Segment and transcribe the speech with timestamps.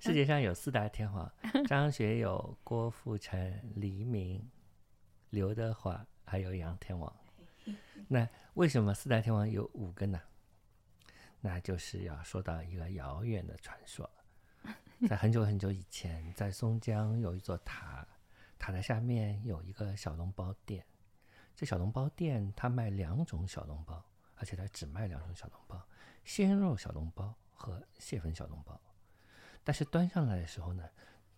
[0.00, 1.30] 世界上有四大天王：
[1.66, 4.48] 张学友、郭富城、黎明、
[5.30, 7.12] 刘德华，还有杨天王。
[8.06, 10.20] 那为什么四大天王有五个呢？
[11.40, 14.08] 那就是要说到一个遥远的传说，
[15.08, 18.06] 在很久很久以前，在松江有一座塔，
[18.56, 20.86] 塔的下面有一个小笼包店。
[21.56, 24.04] 这小笼包店它卖两种小笼包，
[24.36, 25.84] 而且它只卖两种小笼包：
[26.24, 28.80] 鲜肉小笼包和蟹粉小笼包。
[29.68, 30.82] 但是端上来的时候呢，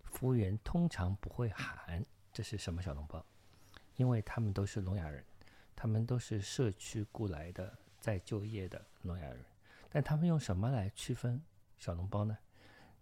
[0.04, 3.27] 服务员通常不会喊这是什么小笼包，
[3.96, 5.24] 因为他们都是聋哑人，
[5.74, 9.45] 他们都是社区雇来的在就业的聋哑人。
[9.88, 11.42] 但他们用什么来区分
[11.77, 12.38] 小笼包呢？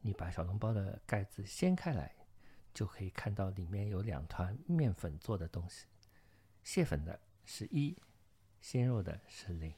[0.00, 2.10] 你把小笼包的盖子掀开来，
[2.72, 5.84] 就可以看到里面有两团面粉做的东西，
[6.64, 7.94] 蟹粉的是一，
[8.62, 9.74] 鲜肉的是零。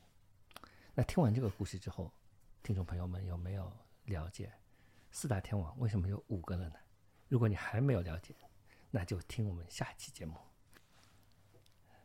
[0.95, 2.13] 那听完这个故事之后，
[2.63, 3.73] 听众朋友们有没有
[4.05, 4.53] 了解
[5.11, 6.75] 四大天王为什么有五个了呢？
[7.29, 8.35] 如果你还没有了解，
[8.91, 10.35] 那就听我们下期节目。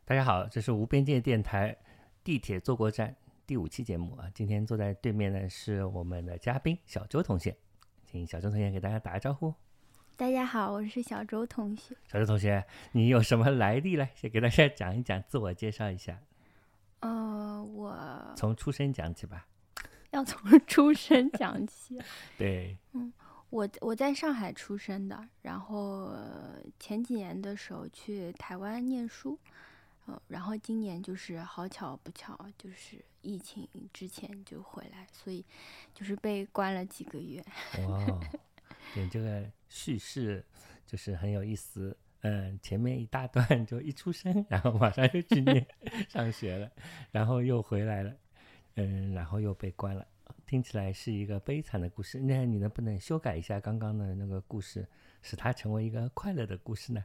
[0.04, 1.76] 大家好，这是无边界电台
[2.22, 3.14] 地铁坐过站。
[3.46, 7.56] 第五期节目啊，今天坐在对面的是我们的嘉宾小周同学，
[8.04, 9.54] 请小周同学给大家打个招呼。
[10.16, 11.94] 大家好，我是小周同学。
[12.08, 14.08] 小周同学，你有什么来历呢？
[14.14, 16.20] 先给大家讲一讲，自我介绍一下。
[17.00, 19.46] 呃，我从出生讲起吧。
[20.10, 21.98] 要从 出生讲起。
[22.38, 22.76] 对。
[22.92, 23.12] 嗯，
[23.50, 26.14] 我我在上海出生的，然后
[26.78, 29.38] 前几年的时候去台湾念书。
[30.08, 35.44] 嗯，然后今年就是好巧不巧，就是疫情之前就回来，所以
[35.92, 37.44] 就是被关了几个月。
[37.88, 38.06] 哇，
[38.94, 40.44] 对这个叙事
[40.86, 41.96] 就是很有意思。
[42.20, 45.66] 嗯，前面一大段就一出生，然后马上就去念
[46.08, 46.70] 上学了，
[47.10, 48.16] 然后又回来了，
[48.76, 50.06] 嗯，然后又被关了，
[50.46, 52.20] 听起来是一个悲惨的故事。
[52.20, 54.86] 那你能不能修改一下刚刚的那个故事，
[55.20, 57.04] 使它成为一个快乐的故事呢？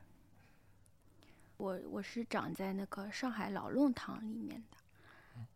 [1.58, 4.78] 我我是长在那个上海老弄堂里面的，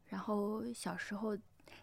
[0.07, 1.37] 然后小时候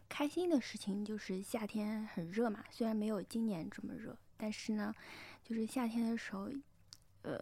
[0.09, 4.95] 开心的事情就是夏天很热嘛，虽然没有今年这么热，但是呢，
[5.43, 6.49] 就是夏天的时候，
[7.23, 7.39] 呃，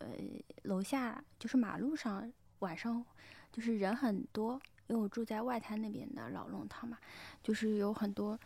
[0.63, 3.05] 楼下就是马路上晚上
[3.53, 6.99] 就是人很多，因为我住在外滩那边的老弄堂嘛，
[7.45, 8.37] 就是有很多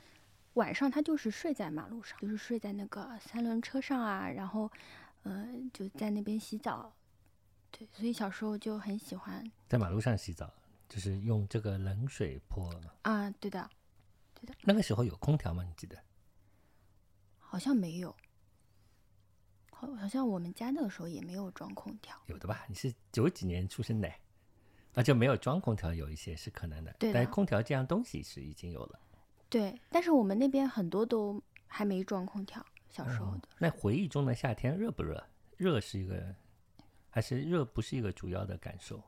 [0.53, 4.71] 晚上他就是睡在马路上，就是睡在那个三轮车上啊，然后
[5.23, 6.93] 呃就在那边洗澡。
[7.71, 10.53] 对，所以小时候就很喜欢在马路上洗澡，
[10.87, 13.71] 就是用这个冷水泼啊，对的，
[14.35, 14.55] 对的。
[14.61, 15.65] 那个时候有空调吗？
[15.65, 15.97] 你记得？
[17.39, 18.15] 好像没有，
[19.71, 22.15] 好，好像我们家那个时候也没有装空调。
[22.27, 22.67] 有的吧？
[22.69, 24.13] 你是九几年出生的，
[24.95, 26.95] 那就没有装空调，有一些是可能的。
[26.99, 28.99] 对，但空调这样东西是已经有了。
[29.49, 33.49] 对，但是我们那边很多都还没装空调，小时候的。
[33.59, 35.23] 那回忆中的夏天热不热？
[35.57, 36.35] 热是一个。
[37.11, 39.01] 还是热不是一个主要的感受。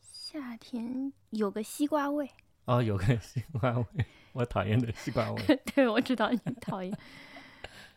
[0.00, 2.28] 夏天有个西瓜味
[2.64, 3.86] 哦，有个西瓜味，
[4.32, 5.40] 我讨厌的西瓜味。
[5.72, 6.92] 对，我知道你讨厌，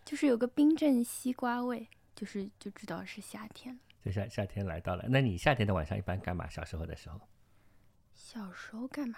[0.06, 3.81] 就是有个冰镇西瓜味，就是就知道是夏天了。
[4.03, 6.47] 就夏夏天来到了，那你夏天的晚上一般干嘛？
[6.47, 7.19] 小时候的时候？
[8.15, 9.17] 小时候干嘛？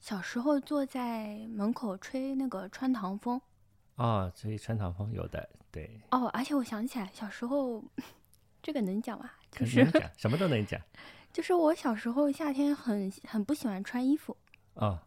[0.00, 3.40] 小时候坐在门口吹那个穿堂风。
[3.96, 6.00] 哦，吹穿堂风有的，对。
[6.10, 7.84] 哦，而且我想起来，小时候
[8.62, 9.30] 这个能讲吗？
[9.50, 10.80] 可能讲什么都能讲，
[11.32, 14.34] 就是我小时候夏天很很不喜欢穿衣服
[14.74, 15.02] 啊，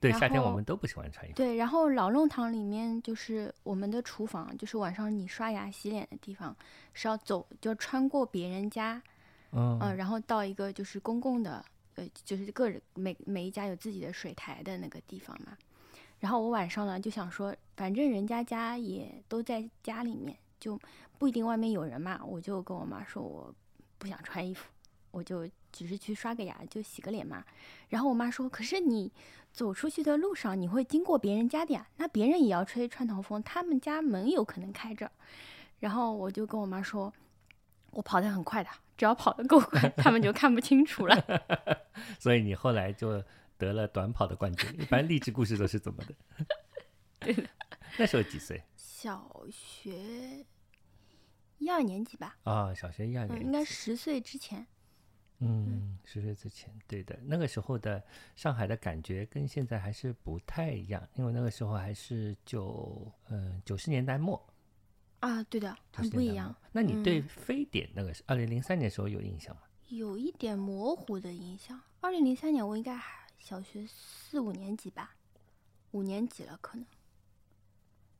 [0.00, 1.36] 对，夏天我们都不喜欢穿衣服。
[1.36, 6.56] 对，然后老弄堂里面就是我们的厨房，就是晚上你刷牙洗脸的地方
[6.94, 9.02] 是要走，就穿过别人家，
[9.52, 11.62] 嗯，然后到一个就是公共的，
[11.94, 15.56] 呃，就是个人每每一家有自己的水台的那个地方嘛。
[16.20, 20.78] 然后我晚上呢就想说，反正人家家也都在家里面，就
[21.18, 23.54] 不一定外面有人嘛，我就跟我妈说我。
[23.98, 24.68] 不想穿衣服，
[25.12, 27.44] 我就只是去刷个牙，就洗个脸嘛。
[27.88, 29.12] 然后我妈说：“可是你
[29.52, 35.08] 走出去的路上，你会经过别人家的呀，那别人也要吹穿堂风，他们家门有可能开着。”
[35.78, 37.12] 然后我就跟我妈说
[37.94, 41.24] ：“我跑得很快的，只要跑得够快，他们就看不清楚了。
[42.18, 43.22] ”所以你后来就
[43.58, 44.80] 得了短跑的冠军。
[44.80, 46.14] 一般励志故事都是怎么的？
[47.20, 47.48] 对的。
[47.98, 48.62] 那时候几岁？
[48.76, 50.44] 小学。
[51.58, 54.66] 一二年级吧，啊，小学一二年级，应该十岁之前。
[55.38, 57.16] 嗯，十岁之前，对的。
[57.24, 58.02] 那个时候的
[58.34, 64.44] 上海的感觉跟现在还是不太一样，因为那个时候还是九，嗯，九十年代末。
[65.22, 66.54] 啊，对的，很不一样。
[66.72, 69.62] 那你对非典那个是二零零三年时候有印象吗？
[69.88, 71.80] 有一点模糊的印象。
[72.00, 75.14] 二零零三年我应该还小学四五年级吧，
[75.92, 76.86] 五年级了可能。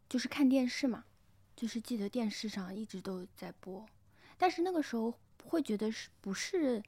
[0.09, 1.05] 就是看电视嘛。
[1.55, 3.87] 就是记得电视上一直都在播，
[4.39, 6.83] 但是那个时候会觉得是不是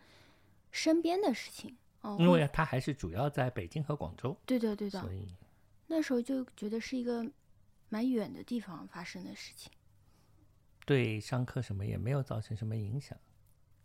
[0.72, 2.16] 身边的事情哦？
[2.18, 4.36] 因为他还是主要在北京和广州。
[4.46, 5.00] 对的，对的。
[5.00, 5.28] 所以
[5.86, 7.24] 那时候就觉得是一个
[7.88, 9.70] 蛮远的地方发生的事情。
[10.84, 13.16] 对上课什么也没有造成什么影响。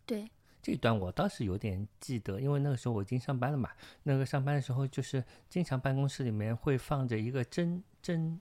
[0.05, 0.29] 对
[0.61, 3.69] 这一段我倒是有点记得，因为那个时候我已经上班了嘛。
[4.03, 8.39] 那个上班的时候就是经常办公室里面会放着一个蒸蒸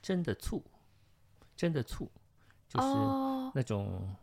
[0.00, 0.62] 蒸的醋。
[1.56, 2.08] 蒸的醋，
[2.68, 2.86] 就是
[3.52, 4.14] 那种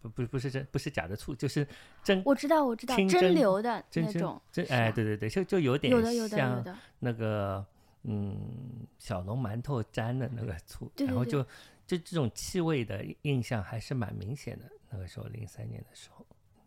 [0.00, 1.66] 不不不是真不是假的醋，就是
[2.04, 5.92] 蒸我知道我知道蒸馏的那种，蒸哎对对对，就就有点
[6.28, 6.64] 像
[7.00, 7.66] 那个
[8.04, 11.42] 嗯小笼馒头沾的那个醋，然后就
[11.86, 14.70] 就这种气味的印象还是蛮明显的。
[14.90, 16.24] 那个时候零三年的时候。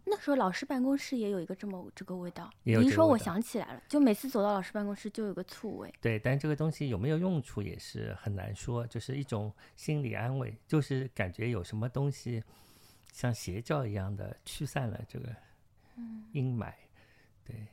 [0.10, 5.94] 那时候老师办公室也有一个这么这个味道，你一说我想起来了，就每次走到老师办公室就有个醋味。
[6.00, 12.42] 对，但这个东西有没有用处也是很难说，就是一种心理安慰，就是感觉有什么东西
[13.12, 15.36] 像邪教一样的驱散了这个
[16.32, 16.72] 阴霾。
[17.44, 17.68] 对，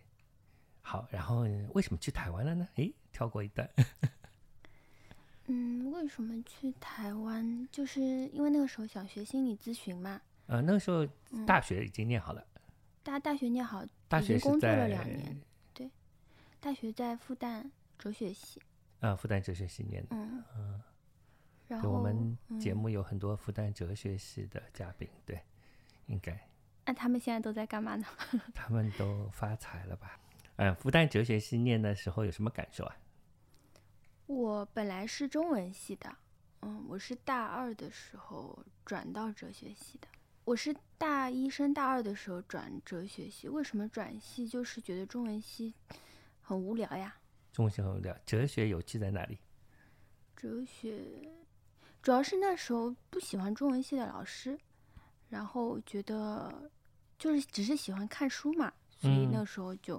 [0.86, 2.68] 好，然后为什么去台湾了呢？
[2.74, 3.68] 诶，跳过一段。
[5.46, 7.66] 嗯，为什么去台湾？
[7.72, 10.20] 就是因为那个时候想学心理咨询嘛。
[10.46, 11.06] 呃，那个时候
[11.46, 12.46] 大学已经念好了，
[13.02, 15.40] 大大学念好，大学工作了两年，
[15.72, 15.90] 对，
[16.60, 17.64] 大学在复旦
[17.98, 18.60] 哲学系，
[19.00, 20.82] 啊，复旦哲学系念的，嗯嗯，
[21.66, 25.40] 然后我们节目有很多复旦哲学系的嘉宾，对，
[26.08, 26.38] 应该，
[26.84, 28.06] 那他们现在都在干嘛呢？
[28.54, 30.20] 他们都发财了吧？
[30.56, 32.96] 嗯，复旦哲学系念的时候有什么感受啊？
[34.26, 36.16] 我本来是中文系的，
[36.62, 40.06] 嗯，我是大二的时候转到哲学系的。
[40.44, 44.46] 我是大一升大二的时候转哲学系，为什么转系？
[44.46, 45.74] 就是觉得中文系
[46.40, 47.16] 很无聊呀。
[47.52, 49.38] 中文系很无聊，哲学有趣在哪里？
[50.36, 51.02] 哲学
[52.02, 54.58] 主要是那时候不喜欢中文系的老师，
[55.30, 56.70] 然后觉得
[57.18, 59.98] 就是只是喜欢看书嘛，所以那时候就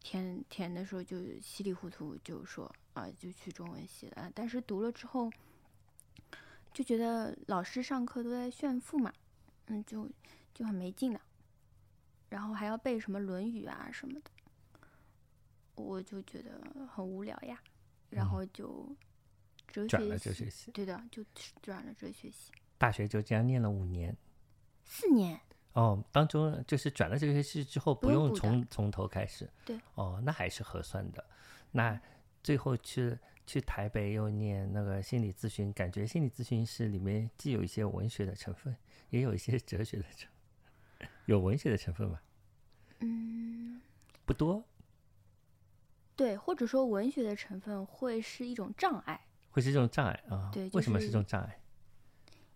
[0.00, 4.30] 填填的时候就稀里糊涂就说啊，就去中文系了。
[4.34, 5.30] 但是读了之后
[6.72, 9.12] 就觉得老师上课都在炫富嘛。
[9.66, 10.10] 嗯，就
[10.52, 11.20] 就很没劲了，
[12.28, 14.30] 然后还要背什么《论语》啊什么的，
[15.76, 16.60] 我就觉得
[16.92, 17.62] 很无聊呀。
[18.08, 18.84] 然后就
[19.68, 19.86] 哲
[20.18, 21.24] 学系，对的，就
[21.62, 22.50] 转了哲学系。
[22.76, 24.16] 大学就这样念了五年，
[24.84, 25.40] 四年。
[25.72, 29.48] 哦，当中就是转了哲学系之后，不用从从头开始。
[29.64, 29.78] 对。
[29.94, 31.24] 哦，那还是合算的。
[31.70, 32.00] 那
[32.42, 38.76] 最后去去台北又念那个心理咨询，感觉心理咨询师里面既有一些文学的成分。
[39.10, 40.30] 也有一些哲学的成，
[41.24, 42.22] 有文学的成分吧？
[43.00, 43.80] 嗯，
[44.24, 44.64] 不多。
[46.14, 49.20] 对，或者说文学的成分会是一种障碍，
[49.50, 50.48] 会是一种障碍啊？
[50.52, 51.59] 对，为什么是这种障碍？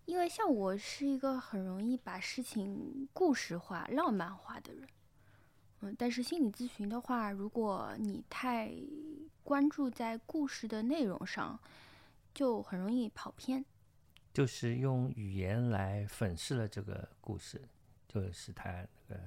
[0.05, 4.87] 因为像我是一个很容易把事情故事化、浪漫化的人，
[5.81, 8.71] 嗯，但是心理咨询的话，如果你太
[9.43, 11.59] 关注在故事的内容上，
[12.33, 13.65] 就很容易跑偏。
[14.31, 17.61] 就是用语言来粉饰了这个故事，
[18.07, 18.69] 就是他
[19.07, 19.21] 那个，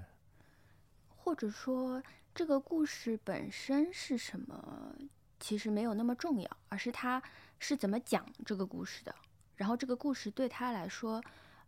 [1.09, 2.03] 或者说
[2.35, 4.95] 这个故事本身是什么，
[5.41, 7.23] 其实没有那么重要，而是他
[7.59, 9.15] 是怎么讲这个故事的，
[9.59, 11.23] 然后这个故事对他来说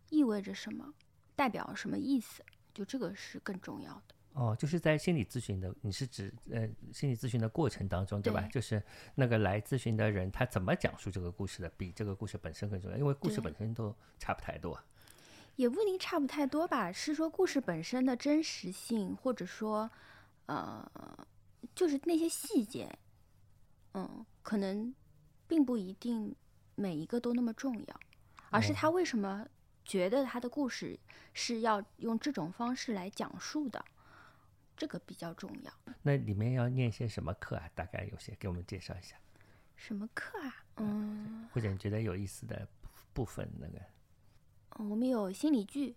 [0.09, 0.91] 意味着什么，
[1.35, 4.15] 代表什么意思，就这个是更重要的。
[4.33, 8.41] 哦，就是在心理咨询的，你是指呃心理咨询的过程当中，对吧？
[8.51, 8.81] 就是
[9.13, 14.81] 那个来咨询的人他怎么讲述这个故事的，比这个故事本身更重要，因为故事本身都差不太多。
[15.57, 19.91] 也不一定差不太多吧，是说故事本身的真实性，或者说
[20.45, 20.89] 呃，
[21.75, 22.89] 就是那些细节，
[23.93, 24.95] 嗯，可能
[25.45, 26.33] 并不一定
[26.81, 27.99] 每一个都那么重要，
[28.49, 29.47] 而是他为什么
[29.85, 30.99] 觉得他的故事
[31.33, 33.85] 是要用这种方式来讲述的。
[34.75, 35.71] 这个比较重要。
[36.01, 37.69] 那里面要念些什么课啊？
[37.75, 39.15] 大概有些给我们介绍一下。
[39.75, 40.65] 什么课啊？
[40.77, 42.67] 嗯，或者你觉得有意思的
[43.13, 43.79] 部分那个？
[44.79, 45.95] 嗯，我们有心理剧。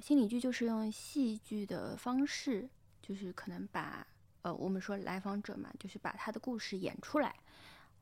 [0.00, 2.66] 心理剧就是用戏剧的方式，
[3.02, 4.06] 就是可能把
[4.40, 7.36] 呃，我们说来访者嘛，就是把他的故事演出来。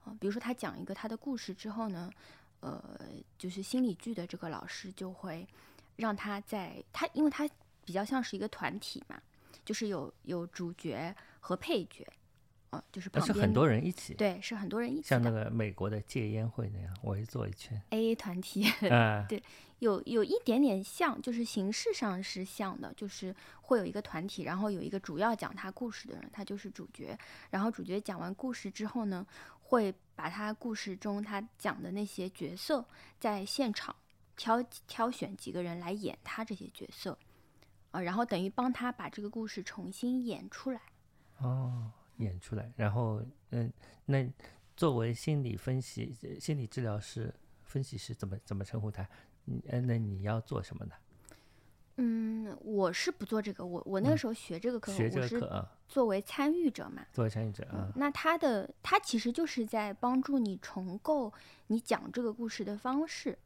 [0.07, 2.11] 啊，比如说他讲一个他的故事之后呢，
[2.61, 2.83] 呃，
[3.37, 5.47] 就是心理剧的这个老师就会
[5.97, 7.47] 让他在他，因为他
[7.85, 9.21] 比较像是一个团体嘛。
[9.65, 12.07] 就是有有主角和配角，
[12.71, 19.43] 哦，就是旁边是很多人一起，对，是很多人一起，像那个美国的戒烟会那样围坐一圈，A A 团体， 啊，对，
[19.81, 27.19] 有有一点点像，就是形式上是像的，就是会有一个团体，然后有一个主要讲他故事的人，他就是主角，
[27.51, 29.27] 然后主角讲完故事之后呢，
[29.69, 32.87] 会把他故事中他讲的那些角色，
[33.19, 33.95] 在现场
[34.37, 37.19] 挑挑选几个人来演他这些角色，
[37.91, 40.81] 啊，然后等于帮他把这个故事重新演出来。
[41.39, 43.21] 哦，演出来，然后
[43.51, 43.73] 嗯，
[44.05, 44.25] 那
[44.77, 49.07] 作为心理分析、心理治疗师、分析师，怎么怎么称呼他？
[49.47, 50.95] 嗯，那你要做什么呢？
[51.99, 57.91] 嗯，我是不做这个，我我那个时候学这个课，学这个课啊，作为参与者嘛，作为参与者啊。
[57.97, 61.33] 那他的他其实就是在帮助你重构
[61.69, 63.39] 你讲这个故事的方式，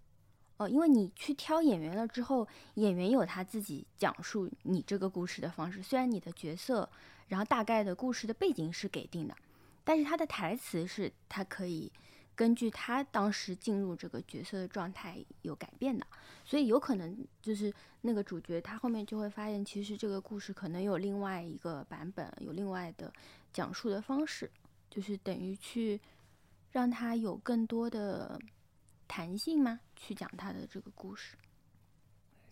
[0.56, 6.88] 哦，因为你去挑演员了之后，演员有他自己讲述你这个故事的方式，虽然你的角色，
[7.28, 9.36] 然后大概的故事的背景是给定的，
[9.84, 11.92] 但是他的台词是他可以。
[12.40, 16.06] 根据他当时进入这个角色的状态有改变的，
[16.42, 17.70] 所以有可能就是
[18.00, 23.12] 那个主角他后面就会发现，其实这个故事可能有另外一个版本，有另外的
[23.52, 24.50] 讲述的方式，
[24.88, 26.00] 就是等于去
[26.72, 28.40] 让他有更多的
[29.06, 29.78] 弹性吗？
[29.94, 31.36] 去讲他的这个故事。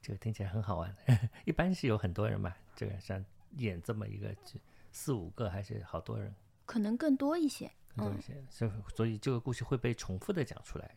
[0.03, 0.95] 这个听起来很好玩。
[1.47, 3.25] 一般是有很多人嘛，这个像
[3.57, 4.37] 演这么一个
[4.93, 6.35] 四五个还是好多人？
[6.67, 7.73] 可能更多一些。
[7.99, 10.97] 多一些，所以所以这个故事会被重复的讲出来。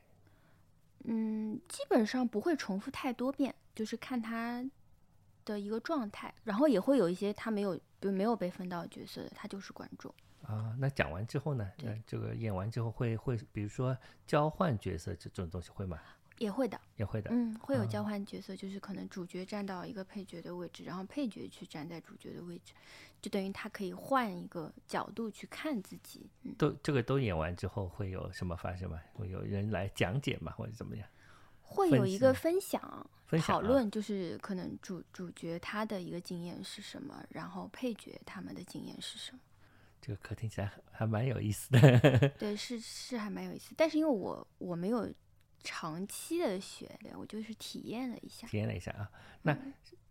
[1.04, 4.64] 嗯，基本上不会重复太多遍，就是看他
[5.44, 10.14] 的一个状态，然后也会有一些他没有就没有被分到角色的，他就是观众。
[10.44, 11.70] 啊，那讲完之后呢？
[11.80, 16.00] 那这个演完之后会会，比如说交换角色这种东西会吗？
[16.42, 22.74] 也会的，也会的，嗯，会有交换角色，就是可能主角站到一个配角的位置，然后配角去站在主角的位置，
[23.22, 26.28] 就等于他可以换一个角度去看自己。
[26.42, 29.00] 嗯都这个都演完之后会有什么发生吗？
[29.14, 30.52] 会有人来讲解吗？
[30.54, 31.08] 或者怎么样？
[31.62, 33.08] 会有一个分享、
[33.44, 39.40] 讨论，就是可能主主角他的一个经验是什么，然后配角他们的经验是什么。
[40.02, 41.80] 这个课听起来还蛮有意思的。
[42.40, 45.08] 对，是是还蛮有意思，但是因为我我没有。
[45.64, 49.12] 长期的学的，我就是体验了一下，体验了一下啊。
[49.44, 49.58] 那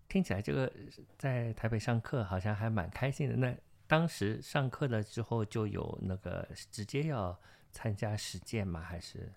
[0.09, 0.73] 听起来这个
[1.19, 3.37] 在台北上课好像还蛮开心的。
[3.37, 7.39] 那当时上课了之后就有那个直接要
[7.73, 8.81] 参加实践吗？
[8.81, 9.33] 还是？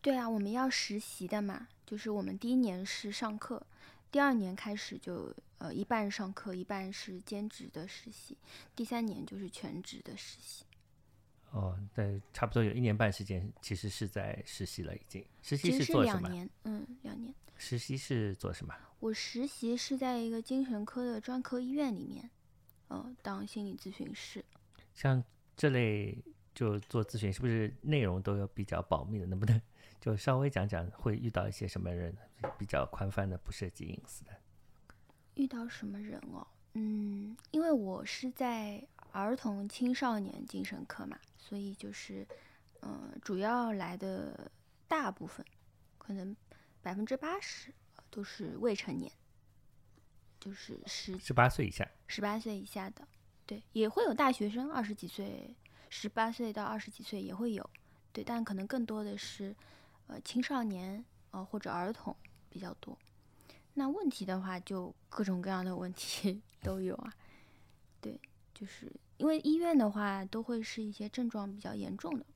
[0.00, 1.68] 对啊，我们要实习的嘛。
[1.86, 3.66] 就是我们第一年是上课，
[4.10, 8.36] 第二年开始就呃一半上课，一半是兼职的实习，
[8.74, 10.64] 第三年就是全职的实习。
[11.52, 15.22] 哦，对，差不多有一年半时间，其实是在实习了，已经。
[15.42, 16.28] 实习是做什么？
[16.28, 17.34] 两年，嗯，两年。
[17.58, 18.74] 实习是做什么？
[19.00, 22.30] 我实习是在一个精神科的专科医院里面，
[22.88, 24.42] 呃，当心理咨询师。
[24.94, 25.22] 像
[25.54, 26.16] 这类
[26.54, 29.26] 就做咨询，是不是内容都有比较保密的？
[29.26, 29.60] 能不能
[30.00, 32.16] 就稍微讲讲会遇到一些什么人？
[32.58, 34.30] 比较宽泛的，不涉及隐私的。
[35.34, 36.46] 遇到什么人哦？
[36.72, 38.82] 嗯，因为我是在。
[39.14, 42.26] 儿童青少年精神科嘛，所以就是，
[42.82, 44.48] 嗯，主要来的
[44.86, 45.44] 大部分，
[45.98, 46.34] 可能
[46.80, 47.74] 百分之八十
[48.10, 49.10] 都是未成年，
[50.38, 53.06] 就是十十八岁以下，十八岁以下的，
[53.44, 55.52] 对，也会有大学生，二十几岁，
[55.90, 57.68] 十八岁到二十几岁也会有，
[58.12, 59.54] 对，但可能更多的是，
[60.06, 62.16] 呃，青少年，呃，或者儿童
[62.48, 62.96] 比较多。
[63.74, 67.12] 那问题的话，就各种各样的问题 都有啊，
[68.00, 68.20] 对。
[68.54, 72.26] 就是因为医院的话，都会是一些症状比较严重的，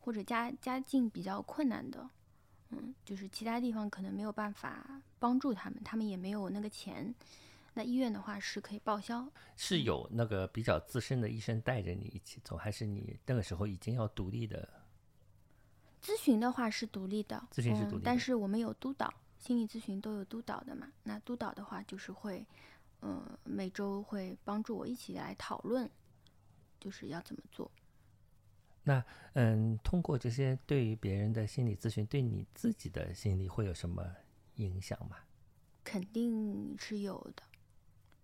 [0.00, 2.10] 或者家家境比较困难的，
[2.70, 7.14] 嗯，就是其他地方可能没有办法帮助他们，他们也没有那个钱。
[7.74, 9.24] 那医院的话是可以报销，
[9.56, 14.68] 是有那个比较资深的医生带着你一起走，还是你那个时候已经要独立的？
[16.02, 20.88] 咨询的话是独立的，咨询是独立，但是我们有督导，心理咨询都有督导的嘛。
[21.04, 22.44] 那督导的话就是会。
[23.06, 25.86] 嗯，每周会帮助我一起来讨论，
[26.84, 27.70] 就是要怎么做。
[28.82, 34.04] 那嗯，通过这些对于别人的心理咨询，对你自己的心理会有什么
[34.56, 35.16] 影响吗？
[35.82, 37.42] 肯定是有的，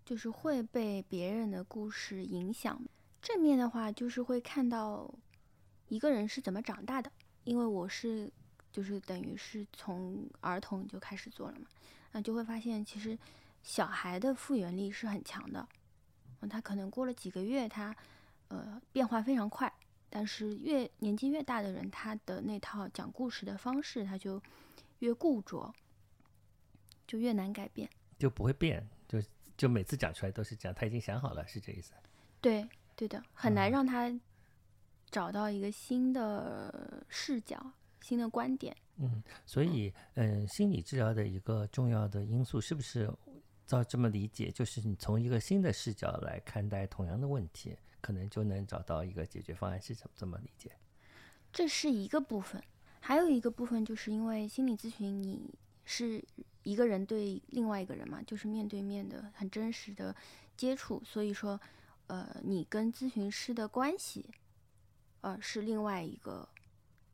[0.04, 2.78] 就是会被别人的故事影响。
[3.22, 5.10] 正面的话，就是会看到
[5.88, 7.10] 一个人是怎么长大的，
[7.44, 8.30] 因为我是
[8.70, 11.66] 就是等于是从儿童就开始做了嘛，
[12.12, 13.18] 那就会发现其实。
[13.62, 15.68] 小孩的复原力是很强的，
[16.40, 17.94] 嗯，他可能过了几个月，他
[18.50, 19.72] 呃变化非常快。
[20.12, 24.42] 但是越年纪越大的人，他的那套讲故事的方式，他就
[24.98, 25.72] 越固着，
[27.06, 27.88] 就越难改变，
[28.18, 29.22] 就不会变，就
[29.56, 31.94] 就每次讲出来都是这样他已经想好了，是这意思？
[32.40, 34.12] 对，对的，很难让他
[35.10, 38.76] 找到一个新的视角、新的观点。
[38.96, 43.10] 嗯，所以嗯，心理治疗的一个重要的因素是不是？
[43.64, 50.72] 照这么理解，就是你从一个新的视角来看待同样的问题，可能就能找到一个解决方案，是怎么这么理解？
[51.52, 52.62] 这是一个部分，
[53.00, 55.52] 还有一个部分就是因为心理咨询，你
[55.84, 56.22] 是
[56.62, 60.14] 一个人对另外一个人嘛，就是面对面的很真实的
[60.56, 61.60] 接触，所以说，
[62.06, 64.24] 呃，你跟咨询师的关系，
[65.22, 66.48] 呃，是另外一个，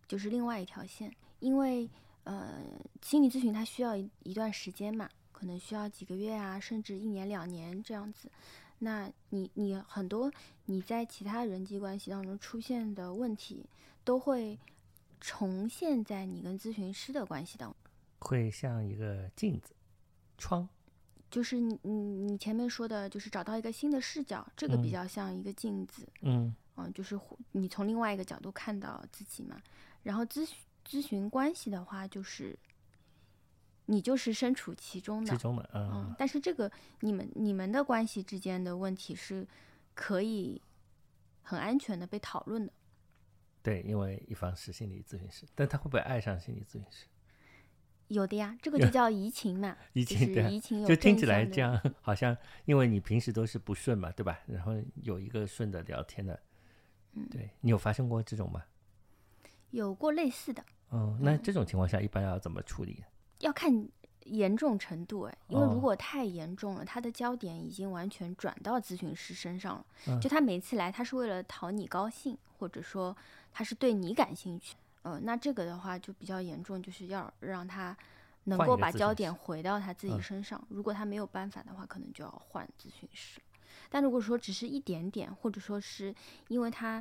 [0.07, 1.89] 就是另外一条线，因为
[2.25, 2.63] 呃，
[3.01, 8.31] 心理咨询它需要一一段时间嘛，可能需要几个月啊，甚至一年两年这样子。
[8.79, 10.31] 那你你很多
[10.67, 13.65] 你在其他人际关系当中出现的问题，
[14.05, 14.59] 都会
[15.21, 17.77] 重现在你跟咨询师的关系当中，
[18.19, 19.75] 会像一个镜子
[20.39, 20.69] 窗，
[21.31, 27.19] 就是你你你前面说的，就是找到一个新的视角，这个比较像一个镜子，嗯嗯，就是
[27.53, 29.61] 你从另外一个角度看到自己嘛。
[30.03, 30.57] 然后咨询
[30.87, 32.59] 咨询关系的话，就是。
[33.87, 39.47] 你就是身处其中的，其中的，嗯，但是这个你们你们的关系之间的问题是
[39.95, 40.61] 可以
[41.43, 42.73] 很安全的被讨论的。
[43.63, 47.07] 对，因为一方是心理咨询师，但他会不会爱上心理咨询师？
[48.09, 54.39] 有的呀，这个就叫移情嘛， 移情对，移情有就听起来这样，好像因为你平时都是不顺嘛，对吧？
[54.47, 56.41] 然后有一个顺的聊天的，
[57.15, 58.63] 嗯，对你有发生过这种吗？
[59.71, 60.65] 有过类似的。
[60.93, 63.03] 嗯，那这种情况下一般要怎么处理？
[63.41, 63.89] 要看
[64.25, 70.19] 严重程度哎，因为如果太严重了，他的焦点已经完全转到咨询师身上了。
[70.21, 73.17] 就他每次来，他是为了讨你高兴，或者说
[73.53, 74.75] 他是对你感兴趣。
[75.03, 77.97] 呃，那这个的话就比较严重，就是要让他
[78.45, 80.61] 能够把焦点回到他自己身上。
[80.69, 83.41] 如果他没有办法的话，可能就要换咨询师。
[83.89, 86.13] 但如果说只是一点点，或者说是
[86.49, 87.01] 因为他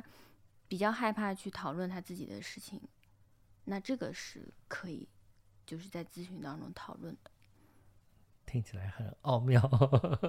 [0.68, 2.80] 比较害怕去讨论他自己的事情，
[3.64, 5.08] 那这个是可以。
[5.66, 7.30] 就是在咨询当中讨论的，
[8.46, 9.60] 听起来很奥妙。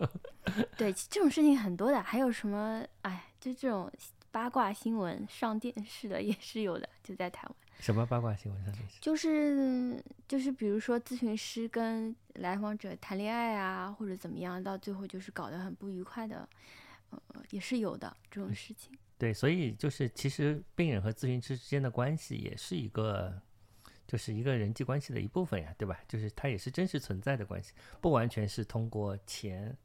[0.76, 2.84] 对，这种事情很多的，还有什么？
[3.04, 3.92] 哎，就这种
[4.32, 7.56] 八卦新闻上电视的也是有的，就在台湾。
[7.80, 9.00] 什么八卦新闻上电视？
[9.00, 16.50] 就是就是，比如说咨询师跟来访者谈恋爱啊，或者怎么样，到最后就是搞得很不愉快的，
[17.12, 17.20] 呃，
[17.52, 18.98] 也是有的这种事情。
[19.20, 23.40] 对，所以就是其实病人和咨询师之间的关系也是一个。
[24.08, 26.00] 就是一个人际关系的一部分呀，对吧？
[26.08, 29.76] 就是它也是真实存在的关系，不完全是通过钱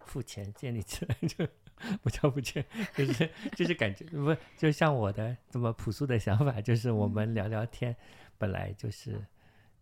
[0.00, 1.46] 付钱建立起来，就
[2.02, 2.64] 不叫不钱，
[2.94, 7.94] 就是就是感觉不就像我的这么朴素的想法，就是我们聊聊天，
[8.36, 9.24] 本来就是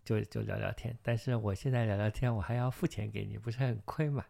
[0.04, 4.24] 就就聊聊天，但是我现在聊聊天，我还要付钱给你，不是很亏嘛？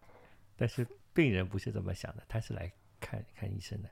[0.57, 3.89] 但是病人不是这么想的，他是来看看医生的。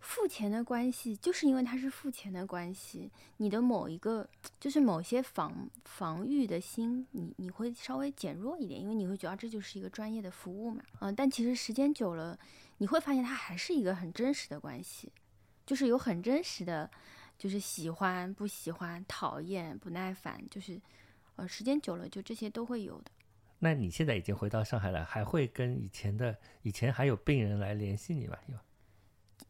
[0.00, 4.28] 付钱的关系，就是因为它是付钱的关系，你的某一个
[4.60, 12.38] 就是某些防防御的心，你你会稍微减弱一点，因为你会觉得这就是一个专业的服务嘛，嗯，但其实时间久了，
[12.78, 15.12] 你会发现它还是一个很真实的关系，
[15.66, 16.88] 就是有很真实的，
[17.36, 20.80] 就是喜欢不喜欢、讨厌不耐烦，就是
[21.36, 23.10] 呃，时间久了就这些都会有的。
[23.58, 28.36] 那你现在已经回到上海了，还会跟以前的以前还有病人来联系你吗？
[28.46, 28.56] 有。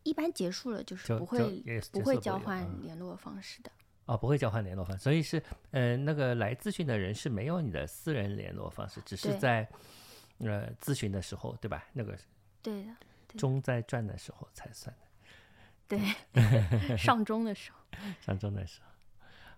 [0.09, 3.71] 一般结束了就是不会不会交换联络方式的
[4.07, 9.69] 哦，不会交换联络方式，所以是呃那个来咨询的人是没有你的私人联络方式，只是在
[10.39, 11.85] 呃咨询的时候对吧？
[11.93, 12.17] 那个
[12.63, 12.91] 对的，
[13.37, 14.95] 钟在转的时候才算
[15.89, 17.79] 的，对， 上钟的时候，
[18.25, 18.88] 上钟的时候。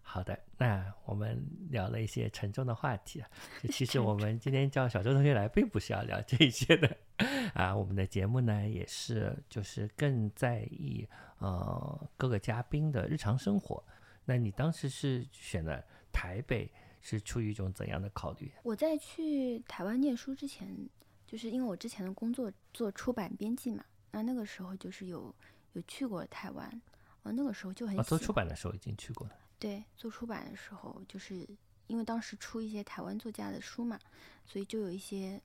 [0.02, 3.28] 好的，那我们聊了一些沉重的话题啊。
[3.70, 6.96] 其实我们今天叫小周同学来，并不是要聊这些的
[7.54, 7.76] 啊。
[7.76, 11.08] 我们的节目呢，也是就是更在意
[11.38, 13.82] 呃各个嘉宾的日常生活。
[14.24, 16.68] 那你当时是选的台北，
[17.00, 18.50] 是出于一种怎样的考虑？
[18.64, 20.76] 我在去台湾念书之前，
[21.24, 25.32] 就是因为我之前的工作做出版编辑嘛，那那个时候就是有
[25.74, 26.82] 有去过台湾，
[27.22, 29.34] 呃，那个时候就很做出版的时候已经去过了。
[29.60, 31.46] 对，做出版的时候，就是
[31.86, 33.98] 因为当时出一些台湾作家的书嘛，
[34.46, 35.38] 所以就有一些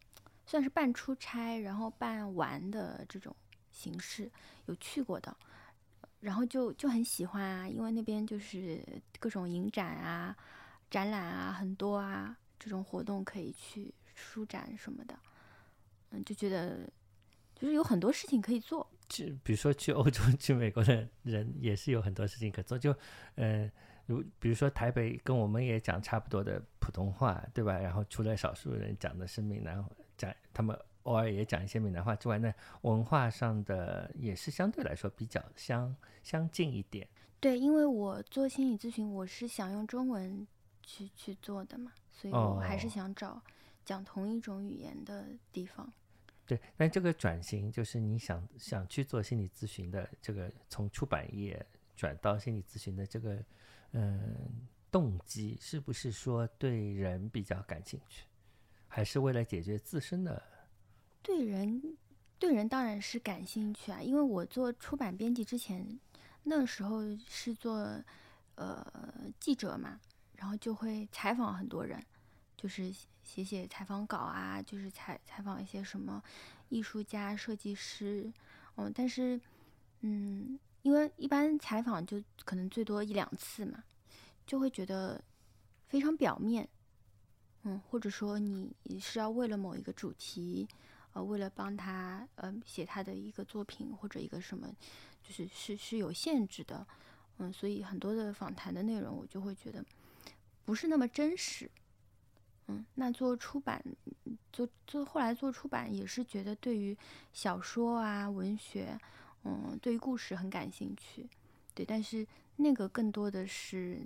[0.45, 3.35] 算是半出差，然后半玩的这种
[3.73, 4.31] 形式
[4.67, 5.35] 有去过的，
[6.21, 8.81] 然后就就很喜欢啊，因为那边就是
[9.19, 10.33] 各种影展啊、
[10.89, 15.19] 展览啊很多啊，这种活动可以去书展什么的，
[16.11, 16.89] 嗯，就觉得
[17.53, 18.89] 就是有很多事情可以做。
[19.09, 22.95] 就，比如说去欧洲、 去美国的人也是有很多事情可做，就
[23.35, 23.69] 嗯。
[24.05, 27.77] 如比如说台北跟我们也讲差不多的普通话，对吧？
[27.77, 29.83] 然后除了少数人讲的是闽南
[30.17, 37.07] 讲，他们偶尔也讲一些闽南话之外，那文化上的也是相对来说比较相相近一点。
[37.39, 40.47] 对，因为我做心理咨询，我是想用中文
[40.83, 43.41] 去去做的嘛，所以我还是想找
[43.83, 45.91] 讲同一种语言的地方。
[46.45, 51.65] 对，但这个转型就是你想想去做心理咨询的这个从出版业。
[51.97, 53.41] 转到心理咨询的这个
[53.97, 58.25] 嗯动机，是不是说对人比较感兴趣，
[58.89, 60.43] 还是为了解决自身的？
[61.23, 61.97] 对人，
[62.37, 65.97] 对人当然是感兴趣啊，因为我做出版编辑之前，
[66.43, 67.77] 那时候是做
[68.55, 68.85] 呃
[69.39, 69.97] 记者嘛，
[70.35, 72.01] 然后就会采访很多人，
[72.57, 76.21] 就是写写采访稿啊，就是采采访一些什么
[76.67, 78.31] 艺术家、设计师，
[78.75, 79.39] 嗯，但是
[80.01, 80.59] 嗯。
[80.85, 83.83] 因为一般采访就可能最多一两次嘛，
[84.45, 85.19] 就会觉得
[85.87, 86.69] 非常表面，
[87.63, 90.67] 嗯，或者说你是要为了某一个主题，
[91.13, 94.71] 呃，为了帮他呃写他的一个作品或者一个什么，
[95.23, 96.85] 就是是是有限制的，
[97.39, 99.83] 嗯，所以很多的访谈的内容我就会觉得
[100.65, 101.67] 不是那么真实，
[102.67, 103.83] 嗯，那做出版
[104.53, 106.95] 做做后来做出版也是觉得对于
[107.33, 108.95] 小说啊文学。
[109.45, 111.29] 嗯，对于故事很感兴趣，
[111.73, 112.27] 对，但是
[112.57, 114.01] 那个更多的是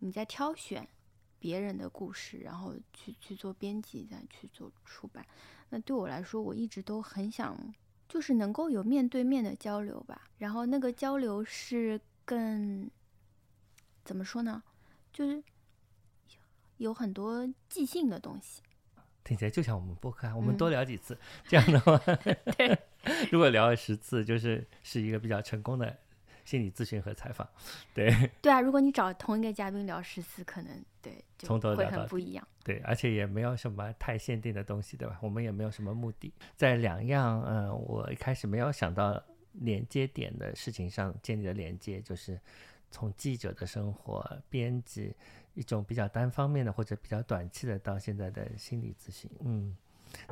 [0.00, 0.86] 你在挑选
[1.38, 5.24] 别人的故事，然后去去做编辑，再去做出版。
[5.70, 7.56] 那对我来说，我一直都很想，
[8.08, 10.28] 就是能够有面对面的交流吧。
[10.38, 12.90] 然后那个交流是更
[14.04, 14.62] 怎么说呢？
[15.12, 15.42] 就是
[16.78, 18.62] 有很多即兴的东西。
[19.24, 21.16] 听起来就像我们播客，我们多聊几次，
[21.46, 21.96] 这样的话，
[22.58, 22.76] 对，
[23.30, 25.96] 如果聊了十次，就是是一个比较成功的
[26.44, 27.48] 心理咨询和采访，
[27.94, 28.12] 对。
[28.42, 32.46] 对啊，如果你找同一个嘉宾聊十次，可能对从头会很不一样。
[32.64, 35.18] 对，而且也没有什么太限定的东西，对吧？
[35.20, 42.40] 我们也没有什么目的，在两样嗯，我一开始没有想到连接点的事情上建立的连接，就是
[42.90, 45.14] 从记者的生活、编辑。
[45.54, 49.76] 一种比较单方面的或者比较短期的，到现在的心理咨询，嗯，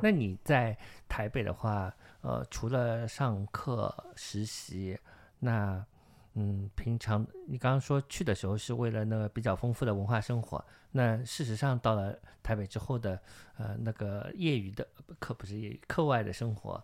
[0.01, 4.97] 那你在台北的话，呃，除了上课实习，
[5.39, 5.85] 那
[6.33, 13.21] 嗯，平常你刚刚说去的时候是为了那个比较丰富的文化生活，那事实上到了台北之后的，
[13.57, 14.87] 呃，那个业余的
[15.19, 16.81] 课不是业余课外的生活，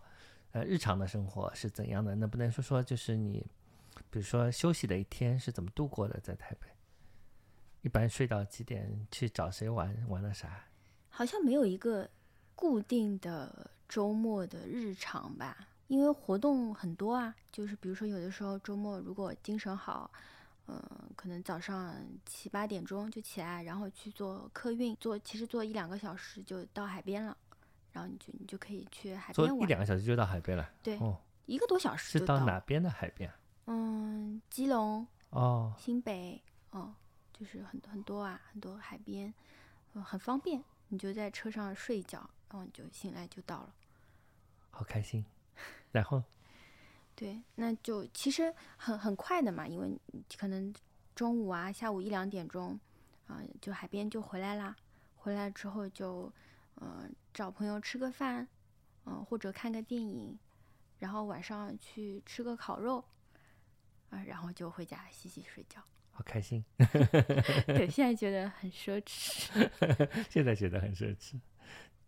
[0.52, 2.14] 呃，日常的生活是怎样的？
[2.14, 3.46] 能不能说说，就是你，
[4.10, 6.68] 比如说休息的一天是怎么度过的，在台北？
[7.80, 9.06] 一般睡到几点？
[9.10, 9.96] 去找谁玩？
[10.08, 10.64] 玩了啥？
[11.08, 12.10] 好像没有一个
[12.58, 17.32] 固定的周末的日常吧，因为活动很多啊。
[17.52, 20.10] 就是比如说，有的时候周末如果精神好，
[20.66, 20.82] 嗯，
[21.14, 21.94] 可能早上
[22.26, 27.36] 七八点钟就起来，然后去坐客运，坐其实坐一两个小时就到海边了，
[27.92, 29.60] 然后你就你就可以去海边玩。
[29.60, 30.68] 一两个小时就到海边了？
[30.82, 30.98] 对，
[31.46, 32.18] 一个多小时。
[32.18, 33.32] 是到哪边的海边？
[33.66, 36.92] 嗯，基隆哦，新北哦。
[37.32, 39.32] 就是很很多啊，很多海边，
[39.94, 40.60] 嗯，很方便。
[40.88, 43.74] 你就在车上睡一觉，然后你就醒来就到了，
[44.70, 45.24] 好开心。
[45.92, 46.22] 然后，
[47.14, 49.98] 对，那就其实很很快的嘛，因为
[50.38, 50.72] 可能
[51.14, 52.78] 中午啊、下午一两点钟，
[53.26, 54.76] 啊，就海边就回来啦。
[55.16, 56.32] 回来之后就，
[56.76, 58.46] 嗯，找朋友吃个饭，
[59.04, 60.38] 嗯，或者看个电影，
[61.00, 63.04] 然后晚上去吃个烤肉，
[64.10, 65.82] 啊，然后就回家洗洗睡觉。
[66.12, 66.64] 好开心，
[67.66, 69.68] 对，现在觉得很奢侈。
[70.30, 71.38] 现在觉得很奢侈，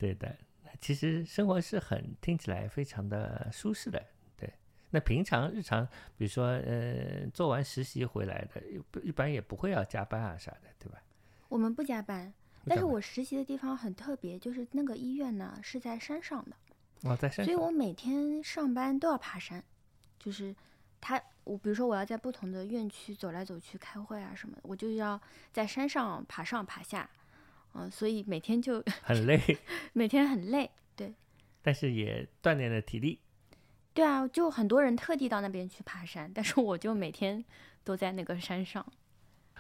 [0.01, 0.35] 对的。
[0.81, 4.03] 其实生活是很听起来非常的舒适的，
[4.35, 4.51] 对。
[4.89, 5.87] 那平常日常，
[6.17, 8.63] 比如说呃，做完实习回来的，
[9.03, 11.03] 一般也不会要加班啊啥的，对吧？
[11.51, 12.33] 我们不加班，
[12.65, 16.57] 但是我实习的地方很特别，就是那个医院呢是在山上的，
[17.11, 19.63] 哦，在山，所以我每天上班都要爬山，
[20.19, 20.57] 就是
[20.99, 21.23] 他。
[21.45, 25.21] 我比如说，我要在不同的院区走来走去开会啊什么的，我就要
[25.53, 27.11] 在山上爬上爬下，
[27.75, 29.41] 嗯，所以每天就 很累，
[29.93, 31.15] 每天很累，对。
[31.63, 33.21] 但是也锻炼了体力。
[33.93, 37.45] 对啊，就很多人特地到那边去爬山，但是我就每天
[37.85, 38.85] 都在那个山上。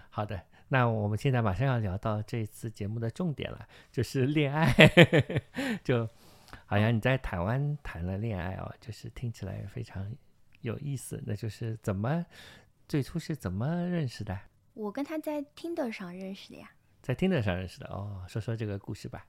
[0.08, 4.72] 好的，那我们现在马上要聊到这次节目的重点了，就是恋爱。
[5.84, 6.08] 就
[6.66, 10.14] 好像你在台湾谈了恋爱哦，就是听起来非常。
[10.62, 12.26] 有意思，那就是怎么
[12.86, 14.38] 最初是怎么认识的？
[14.74, 16.70] 我跟他在听的上认识的呀，
[17.02, 18.24] 在听的上认识的哦。
[18.28, 19.26] 说说这个故事吧。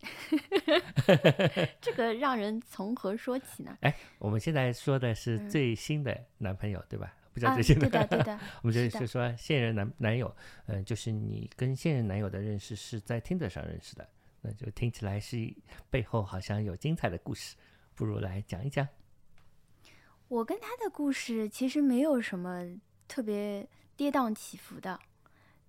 [1.80, 3.76] 这个让人从何说起呢？
[3.82, 7.16] 哎，我们现在说的是最新的男朋友，对吧？
[7.32, 8.38] 不叫最新的，对的， 对的。
[8.62, 14.08] 我们就是说现任男男友，嗯，就是你跟现任男友的认识是在听的上认识的，
[14.42, 15.52] 那就听起来是
[15.90, 17.56] 背后好像有精彩的故事，
[17.94, 18.86] 不如来讲一讲。
[20.28, 22.64] 我跟他的故事其实没有什么
[23.08, 24.98] 特别跌宕起伏的，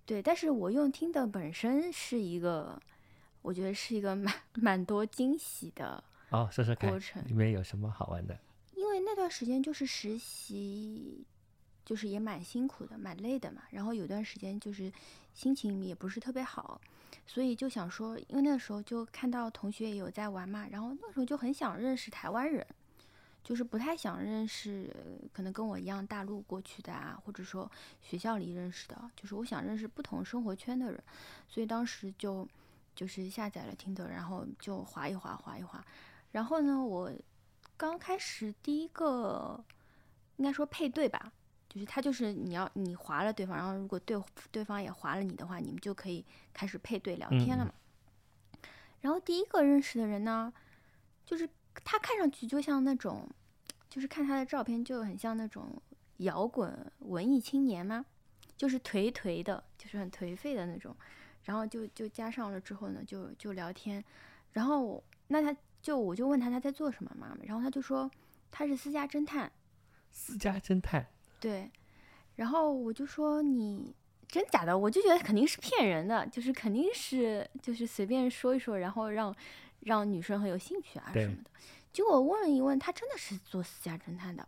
[0.06, 0.22] 对。
[0.22, 2.80] 但是我用听的本身是一个，
[3.42, 6.48] 我觉得是一个蛮 蛮多惊喜的哦。
[6.50, 8.38] 说说看，过程里面有什么好玩的？
[8.74, 11.26] 因为那段时间就是实习
[11.84, 13.62] 就是也蛮辛苦的，蛮累的嘛。
[13.70, 14.90] 然后有段时间就是
[15.34, 16.80] 心情也不是特别好，
[17.26, 22.66] 所以就想说，因为那时候就看到同学也有在玩嘛，然后那时候就很想认识台湾人，
[23.46, 24.92] 就是不太想认识
[25.32, 27.70] 可能跟我一样大陆过去的啊，或者说
[28.02, 31.00] 学校里认识的，就是我想认识不同生活圈的人，
[31.48, 32.44] 所以当时就
[32.96, 35.86] 就是下载了听的，然后就划一划，划一划。
[36.32, 37.12] 然后呢，我
[37.76, 39.64] 刚开始第一个
[40.38, 41.32] 应该说配对吧。
[41.68, 44.18] 就是他，就是你要你划了对方，然后如果对
[44.50, 47.72] 对方也划了你的话，你们就可以开始配对聊天了嘛。
[49.02, 50.50] 然后第一个认识的人呢，
[51.26, 51.46] 就是
[51.84, 53.28] 他看上去就像那种，
[53.88, 55.80] 就是看他的照片就很像那种
[56.18, 58.04] 摇滚文艺青年嘛，
[58.56, 60.94] 就是颓颓的，就是很颓废的那种。
[61.44, 64.04] 然后就就加上了之后呢，就就聊天。
[64.52, 68.10] 然后那他就我就问他他在做什么嘛，然后他就说
[68.50, 69.52] 他是私家侦探。
[70.10, 71.06] 私家侦探。
[71.38, 71.70] 对，
[72.34, 73.94] 然后我就说你
[74.26, 79.32] 真假的，我就觉得肯定是骗人的，就是肯定是就是随便说一说，然后让
[79.86, 81.50] 让女生很有兴趣啊什么的。
[81.92, 84.46] 结果我问了一问，他真的是做私家侦探的。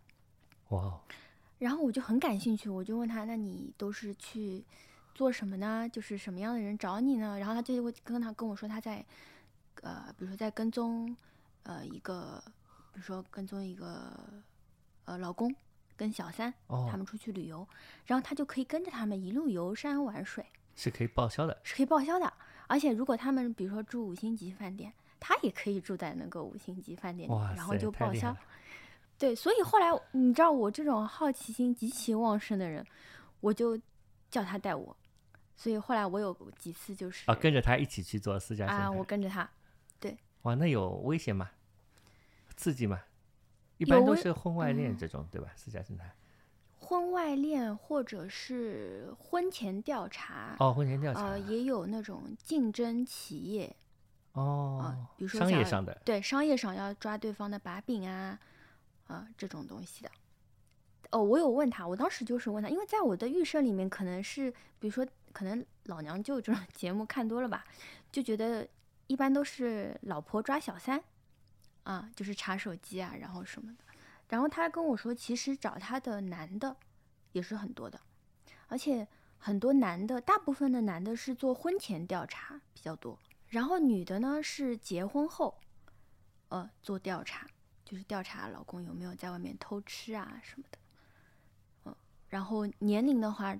[0.69, 0.99] 哇！
[1.57, 4.63] 然后我就很感兴趣，我就问他，那你都是去
[5.15, 5.89] 做什么呢？
[5.89, 7.39] 就是什么样的人找你呢？
[7.39, 9.03] 然后他就会跟他跟我说他在
[9.81, 11.15] 呃，比如说在跟踪
[11.63, 12.43] 呃一个，
[12.93, 14.13] 比如说跟踪一个
[15.05, 15.55] 呃老公。
[15.99, 16.53] 跟小三
[16.89, 17.67] 他们出去旅游，
[18.05, 22.33] 然后他就可以跟着他们一路游山玩水，是可以报销的，是可以报销的。
[22.67, 28.35] 而且如果他们比如说住五星级饭店，他也可以住在那个五星级饭店里，然后就报销。
[29.17, 32.85] 对，所以后来你知道我这种好奇心极其旺盛的人，
[33.41, 33.77] 我就
[34.31, 34.95] 叫他带我。
[35.57, 39.49] 所以后来我有几次就是啊，跟着他一起去做私家啊，我跟着他。
[39.99, 41.51] 对，哇，那有危险吗？
[42.55, 43.01] 刺激吗？
[43.77, 45.49] 一般都是婚外恋这种，对吧？
[45.55, 46.09] 私家侦探，
[46.77, 53.75] 婚外恋或者是婚前调查哦，婚前调查，呃，也有那种竞争企业
[54.33, 58.39] 哦，比如说商业上的，对，商业上要抓对方的把柄啊，
[59.07, 60.11] 啊，这种东西的。
[61.11, 67.65] 哦，我有问他，我当时就是问他，因为在我的预设里面，可能是比如说，可能老娘舅这种节目看多了吧，
[68.11, 68.67] 就觉得
[69.07, 71.03] 一般都是老婆抓小三。
[71.83, 73.83] 啊，就是查手机啊，然后什么的，
[74.27, 76.75] 然后他跟我说，其实找他的男的
[77.31, 77.99] 也是很多的，
[78.67, 79.07] 而且
[79.39, 83.17] 很多男的，大部分的男的是做婚前调查比较多，
[83.49, 85.59] 然后女的呢是结婚后，
[86.49, 87.47] 呃，做调查，
[87.83, 90.77] 就是调查老公有没有在外面偷吃啊什么的，
[91.85, 91.95] 嗯，
[92.27, 93.57] 然后年龄的话，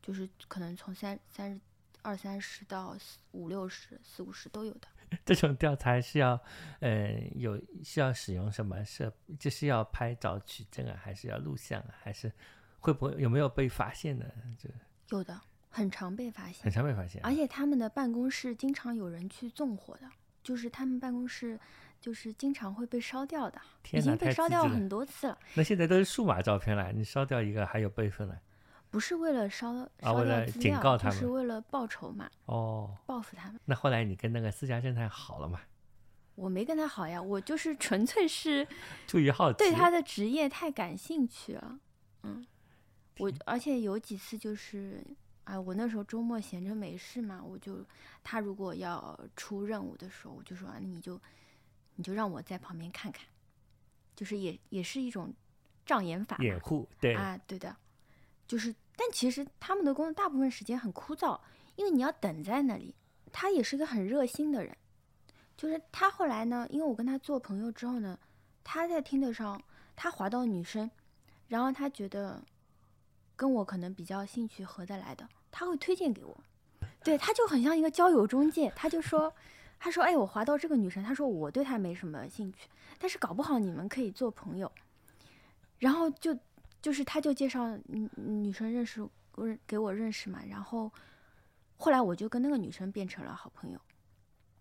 [0.00, 1.60] 就是可能从三三十
[2.02, 4.88] 二三十到四五六十四五十都有的。
[5.24, 6.40] 这种调查是要，
[6.80, 9.12] 呃，有需要使用什么设？
[9.38, 12.32] 就是要拍照取证啊，还是要录像啊，还是
[12.80, 14.34] 会不会有没有被发现的？
[14.58, 14.68] 这
[15.10, 15.40] 有的，
[15.76, 17.20] 很常被发现，很常被发现。
[17.22, 20.08] 而且他们的办公室经常有人去纵火的，
[20.42, 21.60] 就是他们办公室
[22.00, 23.60] 就是经常会被烧掉的，
[23.92, 25.38] 已经被烧掉很多次了。
[25.54, 28.40] 那现在都是数码照片了，你烧掉一个还有备份了。
[28.88, 32.30] 不是为了烧烧掉资料，就是为了报仇嘛。
[32.46, 33.60] 哦，报复他们。
[33.66, 35.60] 那后来你跟那个私家侦探好了吗？
[36.36, 38.66] 我没跟他好呀，我就是纯粹是
[39.06, 41.78] 出于好奇，对他的职业太感兴趣了。
[42.22, 42.46] 嗯，
[43.18, 45.04] 我而且有几次就是，
[45.46, 47.82] 啊，我那时候周末闲着没事嘛，我就
[48.22, 51.18] 他如果要出任务的时候，我就说，你就
[51.94, 53.24] 你就让我在旁边看看，
[54.14, 55.32] 就是也也是一种
[55.86, 57.74] 障眼法，掩护，对啊，对的。
[58.46, 61.40] 就是，但其实他们的工作大部分时间很枯燥，
[61.76, 62.94] 因为你要等在那里。
[63.32, 64.74] 他也是一个很热心的人，
[65.56, 68.18] 就是他后来呢，因为我跟他做朋友之后呢，
[68.64, 69.62] 他在听得上，
[69.94, 70.90] 他滑到女生，
[71.48, 72.42] 然后他觉得
[73.34, 76.36] 跟我可能比较兴趣合得来的，他会推荐给我。
[77.02, 79.32] 对，他就很像一个交友中介，他就说，
[79.78, 84.70] 他说，哎，我滑到这个女生，他说我对她没什么兴趣，但是搞不好你们可以做朋友，
[85.78, 86.36] 然后就。
[86.82, 89.02] 就是，他就介绍女女生认识
[89.34, 90.92] 我给我认识嘛，然后
[91.76, 93.80] 后来我就跟那个女生变成了好朋友。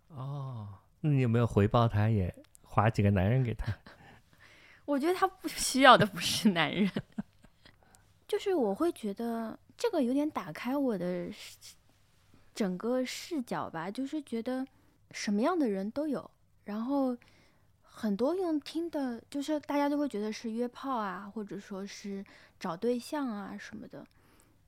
[0.07, 0.67] 哦，
[1.01, 3.71] 那你有没有回报他，也划几个男人给他？
[4.85, 6.89] 我觉得他不需要的不是男人，
[8.27, 11.29] 就是我会觉得这个有点打开我的
[12.53, 14.65] 整个视角吧，就是觉得
[15.11, 16.29] 什么样的人都有，
[16.63, 17.17] 然后。
[17.97, 22.21] 很多用听的，就是大家都会觉得是约炮啊，或者说是
[22.59, 24.05] 找对象啊什么的。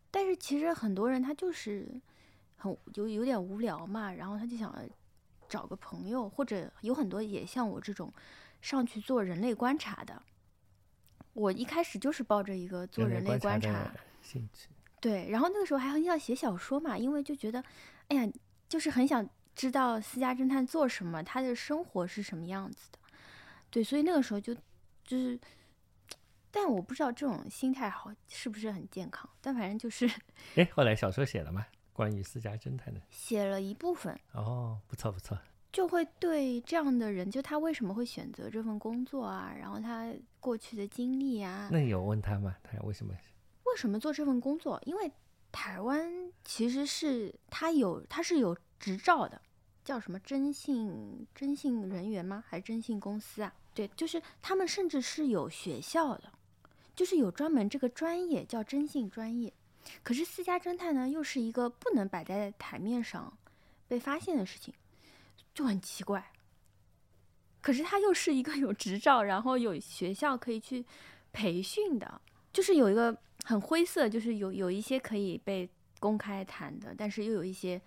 [0.09, 1.85] 但是其实很多人他就是
[2.55, 4.73] 很有有点无聊嘛，然后他就想
[5.49, 8.13] 找个朋友，或者有很多也像我这种
[8.61, 10.23] 上去做人类观察的。
[11.33, 13.91] 我一开始就是抱着一个做人类观察
[14.21, 14.69] 兴趣，
[15.07, 17.63] 对，然后那个时候还很想写小说嘛，因为就觉得，
[18.09, 18.29] 哎呀，
[18.67, 22.99] 就是很想知道私家侦探做什么，他的生活是什么样子的，
[23.69, 24.53] 对，所以那个时候就
[25.05, 25.39] 就是，
[26.51, 30.05] 但我不知道这种心态好是不是很健康，但反正就是，
[30.55, 31.65] 哎，后来小说写了吗？
[31.93, 35.37] 关于私家侦探的，写了一部分，哦，不错不错。
[35.71, 39.53] 就会对这样的人，就他为什么会选择这份工作啊？
[39.57, 41.69] 然后他过去的经历啊？
[41.71, 42.55] 那你有问他吗？
[42.63, 43.13] 他为什么？
[43.77, 44.81] 为什么做这份工作？
[44.87, 45.11] 因为
[45.51, 49.39] 台湾其实是他有他是有执照的，
[49.85, 52.43] 叫什么征信征信人员吗？
[52.47, 53.53] 还是征信公司啊？
[53.75, 56.33] 对，就是他们甚至是有学校的，
[56.95, 59.53] 就是有专门这个专业叫征信专业。
[60.01, 63.37] 可是私家侦探呢，又是一个不能摆在台面上
[63.87, 64.73] 被发现的事情。
[65.53, 66.31] 就很奇怪，
[67.61, 70.83] 可是他又是一个有执照，然后有学校可以去
[71.31, 72.19] 培训的，
[72.51, 73.15] 就是有一个
[73.47, 75.69] 很灰色，就是有有一些可以被
[76.01, 77.81] 公开谈的，但是又有一些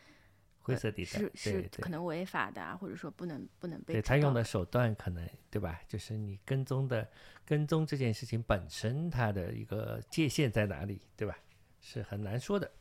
[0.60, 3.92] 灰色地带是是可能违法的啊，或者说不能不能被。
[3.92, 5.78] 对他用的手段可能对吧？
[5.86, 7.06] 就是你跟踪的
[7.44, 11.36] 跟踪这件事情本身，它的一个界限在哪里，对吧？
[11.82, 12.72] 是很难说的，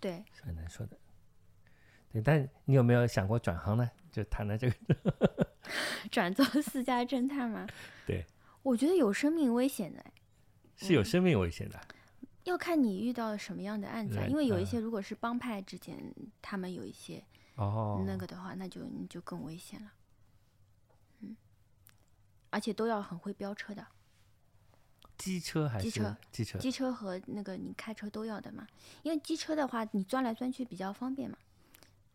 [0.00, 0.96] 对，是很难说的。
[2.10, 3.90] 对，但你有没有想过转行呢？
[4.10, 5.54] 就谈了这个，
[6.10, 7.66] 转做私家侦探吗？
[8.06, 8.24] 对，
[8.62, 10.02] 我觉得有生命危险的，
[10.76, 11.78] 是有生命危险的。
[12.46, 15.98] 要看你遇到什么样的案子，因为有一些如果是帮派之间，
[16.40, 17.22] 他们有一些
[17.56, 19.92] 哦那个的话，那就你就更危险了。
[21.20, 21.36] 嗯，
[22.50, 23.86] 而且都要很会飙车的，
[25.18, 26.16] 机车还是机车？
[26.30, 28.66] 机车，机车和那个你开车都要的嘛，
[29.02, 31.36] 因为机车的话，你钻来钻去比较方便嘛。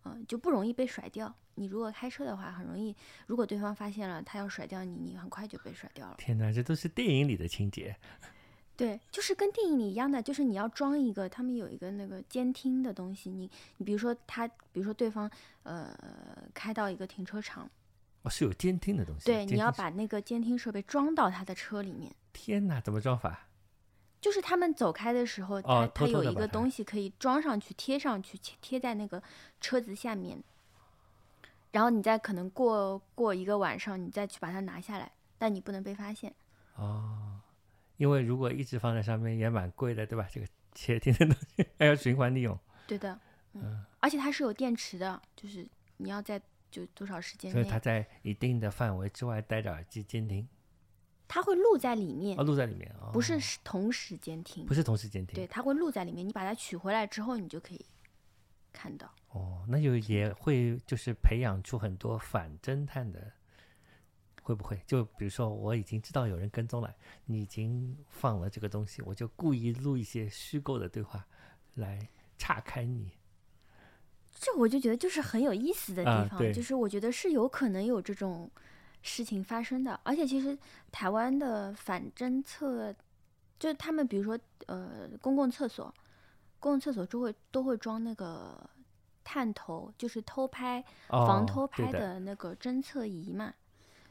[0.04, 1.32] 嗯，就不容易被甩掉。
[1.54, 2.96] 你如果开车的话，很容易，
[3.28, 6.16] 如果对方发现了他要甩掉你，你很快就被甩掉了。
[6.18, 7.96] 天哪，这都是电影里的情节。
[8.82, 13.30] 对，就是跟电影里一样的，就是你要装一个，他们有一个那个监听的东西。
[13.30, 15.30] 你，你比如说他，比如说对方，
[15.64, 15.96] 呃，
[16.54, 17.70] 开到一个停车场，
[18.24, 19.26] 哦，是有监听的东西。
[19.26, 22.14] 对，你要把那个监听设备装到他的车里面。
[22.34, 23.48] 天哪，怎么装法？
[24.22, 29.22] 就是他们走开的时候，他他有一个东西可以装上去、贴上去、贴在那个
[29.60, 30.44] 车子下面，
[31.72, 36.32] 然后你再可能过过一个晚上，你再去把它拿下来，但你不能被发现。
[36.76, 37.41] 哦，
[38.02, 40.28] 因为如果一直放在上面也蛮贵的，对吧？
[40.32, 42.58] 这个窃听的东西还要循环利用。
[42.88, 43.20] 对的，
[43.54, 45.64] 嗯，而且它是有电池的，就是
[45.98, 50.48] 你要在就多少时间所以它在一定的范围之外戴着耳机监听。
[51.28, 56.28] 它会录在里面，哦，录在里面，不是同时监听，不是同时监听，对，它会录在里面。
[56.28, 57.86] 你把它取回来之后，你就可以
[58.74, 59.14] 看到。
[59.30, 63.32] 哦，那就也会就是培养出很多反侦探的，
[64.52, 64.82] 会不会？
[64.86, 66.94] 就比如说，我已经知道有人跟踪了，
[67.26, 71.26] 你已经放了这个东西，我就故意录一些虚构的对话
[71.76, 73.12] 来岔开你。
[74.32, 78.52] 这我就觉得就是很有意思的地方，就是我觉得是有可能有这种。
[79.04, 80.56] 事情发生的，而且其实
[80.92, 82.94] 台湾的反侦测，
[83.58, 84.38] 就是他们比如说
[84.68, 85.92] 呃公共厕所，
[86.60, 88.70] 公共厕所就会都会装那个
[89.24, 93.52] 探头，就是偷拍防偷拍的那个侦测仪嘛，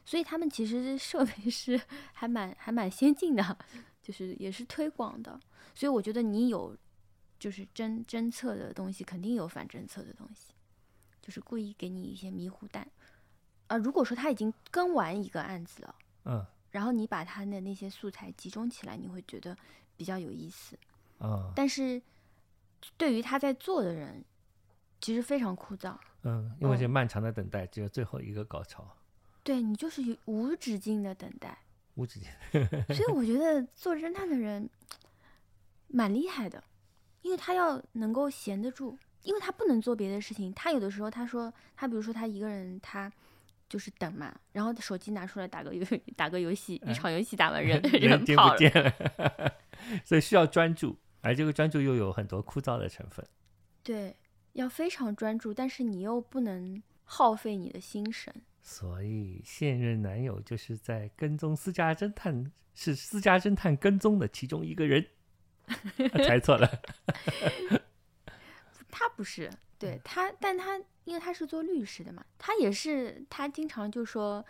[0.05, 1.79] 所以他们其实设备是
[2.13, 3.57] 还蛮还蛮先进的，
[4.01, 5.39] 就是也是推广的，
[5.73, 6.75] 所以我觉得你有
[7.39, 10.53] 就是侦侦测的东西，肯定有反侦测的东西，
[11.21, 12.87] 就是故意给你一些迷糊蛋。
[13.67, 19.55] 啊，如果说他已经跟完一个案子了，嗯，然后你把他的那些素材集中起来，你会觉得
[19.95, 20.77] 比较有意思，
[21.19, 22.01] 嗯，但是
[22.97, 24.25] 对于他在做的人，
[24.99, 28.85] 其实非常枯燥，嗯，因为这漫长的等待，只有最后一个高潮，
[29.43, 31.57] 对你就是无止境的等待，
[31.95, 32.29] 无止境，
[32.95, 34.69] 所以我觉得做侦探的人
[35.87, 36.63] 蛮厉害的，
[37.21, 43.11] 因为他要能够闲得住，因为他不能做别的事情，他有的时候他说他比如说他一个人他。
[43.71, 45.81] 就是等嘛，然后手机拿出来打个游
[46.17, 49.53] 打个游戏，一场游戏打完人 人跑了，
[50.03, 53.25] 所以需要专注，而这个专注又有很多枯燥的成分。
[53.81, 54.17] 对，
[54.51, 58.41] 要非常专注，但是你又不能耗费你的心神。
[58.61, 65.05] 所以现任男友就是在跟踪私家侦探，是私家侦探跟踪的其中一个人。
[66.25, 66.81] 猜错了，
[68.89, 69.49] 他不是。
[69.79, 74.45] 对他，但他因为他是做律师的嘛，他也是他经常就说，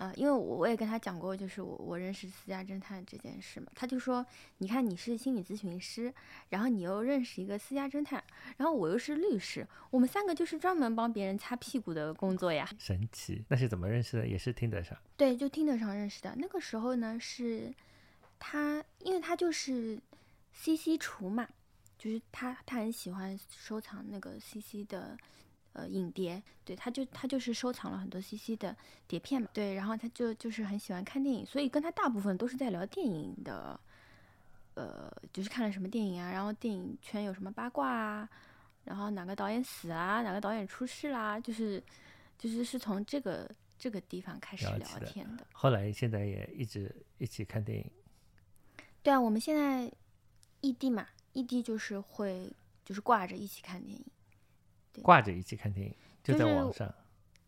[0.00, 4.24] 呃，因为我我也跟他讲过，就是我我认识私家侦探这件事嘛，他就说，
[4.56, 6.10] 你看你是心理咨询师，
[6.48, 8.24] 然后你又认识一个私家侦探，
[8.56, 12.66] 然后我又是律师，我们三个就是专门帮别人擦屁股的工作呀。
[12.78, 14.26] 神奇，那是怎么认识的？
[14.26, 14.96] 也是听得上？
[15.18, 16.34] 对，就听得上认识的。
[16.38, 17.70] 那个时候呢是，
[18.38, 20.00] 他因为他就是
[20.54, 21.46] CC 厨嘛，
[21.98, 25.14] 就是他他很喜欢收藏那个 CC 的
[25.80, 28.76] 呃影碟，对，他就他就是收藏了很多 CC 的
[29.06, 33.80] 碟片嘛，对，然后他就就是很喜欢看电影，所以跟他大部分都是在聊电影的，
[34.74, 38.28] 呃，就是看了什么电影啊，然后电影圈有什么八卦啊，
[38.84, 41.82] 然后哪个导演死啊，哪个导演出事啦，就是
[42.38, 45.46] 就是是从这个这个地方开始聊天的。
[45.52, 47.90] 后来现在也一直一起看电影。
[49.02, 49.90] 对啊，我们现在
[50.60, 52.52] 异地嘛，异地就是会
[52.84, 54.04] 就是挂着一起看电影，
[55.02, 56.92] 挂着一起看电影，就在网上。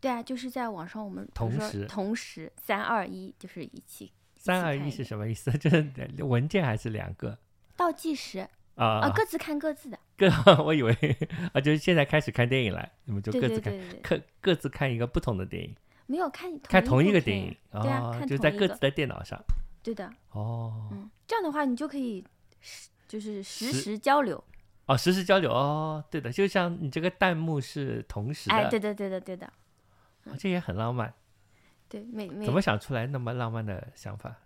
[0.00, 4.12] 对啊，就是在网上，我们同时同时三二一，就是一起。
[4.34, 5.50] 三二一是什么意思？
[5.58, 7.38] 就是文件还是两个？
[7.76, 8.40] 倒计时
[8.74, 9.98] 啊啊，各自看各自的。
[10.16, 10.28] 各
[10.64, 10.92] 我以为
[11.52, 13.72] 啊，就是现在开始看电影了，你们就各自看，
[14.02, 15.74] 各各自看一个不同的电影。
[16.06, 19.40] 没有看看同一个电影，对啊，就在各自的电脑上。
[19.82, 20.12] 对的。
[20.30, 20.88] 哦。
[20.90, 22.24] 嗯，这样的话你就可以
[22.60, 24.42] 实就是实时交流。
[24.92, 28.54] 哦，实时交流哦，对的，就像你这个弹幕是同时的。
[28.56, 29.50] 哎，对的，对的，对的。
[30.38, 31.14] 这也很浪漫。
[31.88, 32.44] 对，没没。
[32.44, 34.36] 怎么想出来那么浪漫的想法？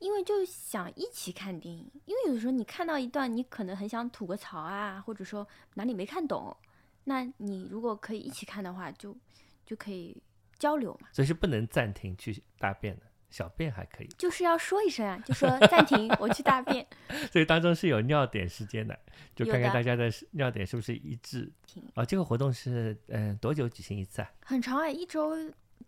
[0.00, 6.56] 因为就想一起看电影，因为有的时候你看到一段，你可能很想吐个槽啊，或者说哪里没看懂，
[7.04, 9.16] 那你如果可以一起看的话，就
[9.64, 10.20] 就可以
[10.58, 11.06] 交流嘛。
[11.12, 13.02] 所以是不能暂停去大便的，
[13.32, 14.08] 小便还可以。
[14.16, 16.86] 就是要说一声啊，就说暂停，我去大便。
[17.32, 18.96] 所以当中是有尿点时间的，
[19.34, 21.50] 就看看大家的尿点是不是一致。
[21.94, 24.30] 啊，这个活动是嗯多久举行一次啊？
[24.44, 25.34] 很长哎，一周。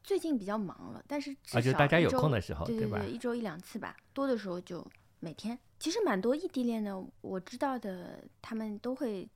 [0.02, 4.86] 最近比较忙了，但是至少大家有空的时候，对对对，一周一两次吧，多的时候就
[5.20, 5.58] 每天。
[5.78, 6.92] 其实蛮多异地恋的，
[7.22, 9.26] 我知道的，他们都会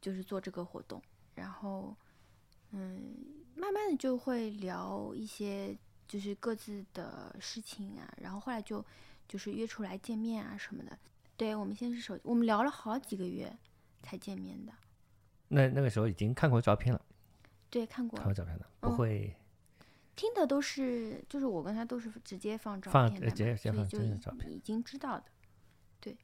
[0.00, 1.02] 就是做这个活动，
[1.34, 1.96] 然后
[2.70, 3.16] 嗯，
[3.56, 5.76] 慢慢的就会聊一些
[6.06, 8.84] 就是各自的事情啊，然后后来就
[9.28, 10.98] 就是约出来见面啊什么的。
[11.36, 13.54] 对我们先是手，我们聊了好几个月
[14.02, 14.72] 才见面的。
[15.48, 17.00] 那那个时候已经看过照片了？
[17.68, 18.16] 对，看过。
[18.16, 19.36] 看过照片了，不会。
[20.14, 24.02] 听的都是，就是我跟他都是直接放照片的，所以就
[24.48, 25.26] 已经知道的，
[26.00, 26.16] 对。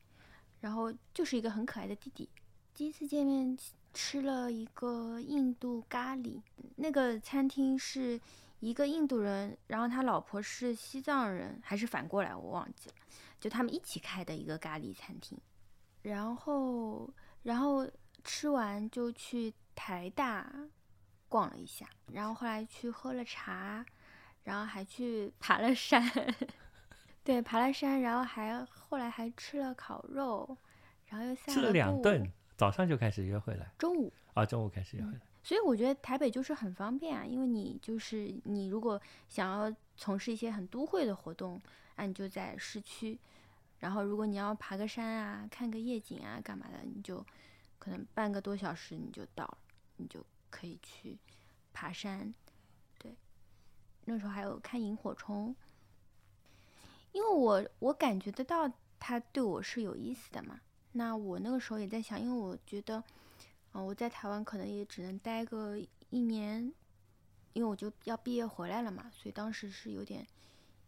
[0.61, 2.27] 然后就是一个很可爱的弟弟。
[2.73, 3.55] 第一次见面
[3.93, 6.41] 吃了一个印度咖喱，
[6.77, 8.19] 那个餐厅是
[8.63, 12.95] 一个印度人，然后他老婆是西藏人，还是反过来我忘记了，
[13.39, 15.39] 就他们一起开的一个咖喱餐厅。
[16.03, 17.87] 然后，然后
[18.25, 20.51] 吃完就去台大。
[21.29, 23.83] 逛了一下，然后后来去喝了茶，
[24.45, 26.07] 然后还去爬了山，
[27.25, 30.55] 对，爬了山，然后还后来还吃了烤肉，
[31.07, 35.13] 然后又下吃了两顿，早上就开始约会了，中午啊，中午开始约会。
[35.43, 41.61] 所以我觉得台北就是很方便啊，因为你就是你如果想要从事一些很都会的活动，
[41.97, 43.19] 那你就在市区，
[43.81, 47.25] 然后如果你要爬个山啊，看个夜景啊，干嘛的，你就
[47.79, 49.59] 可能半个多小时你就到了，
[49.97, 50.25] 你就。
[50.55, 51.17] 可以去
[51.73, 52.35] 爬山，
[52.99, 53.17] 对，
[54.05, 55.57] 那时候还有看萤火虫，
[57.13, 58.71] 因为我我感觉得到
[59.01, 60.61] 他对我是有意思的嘛。
[60.93, 63.03] 那我那个时候也在想，因为我觉得，
[63.73, 65.79] 嗯，我在台湾可能也只能待个
[66.11, 66.73] 一年，
[67.53, 70.27] 因为我就要毕业回来了嘛，所以当时是有点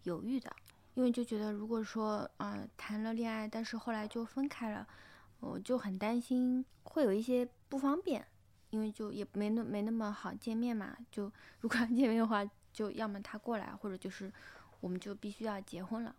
[0.03, 0.55] 犹豫的，
[0.95, 4.87] 因为就觉得如果说啊谈了恋爱，但是后来就分开了，
[5.41, 8.27] 我就很担心会有一些不方便。
[8.71, 11.31] 因为就也没那没那么好见面嘛，就
[11.61, 14.33] 如果要见面的话，就要么他过来，或者就是
[14.81, 16.13] 我们就必须要结婚了。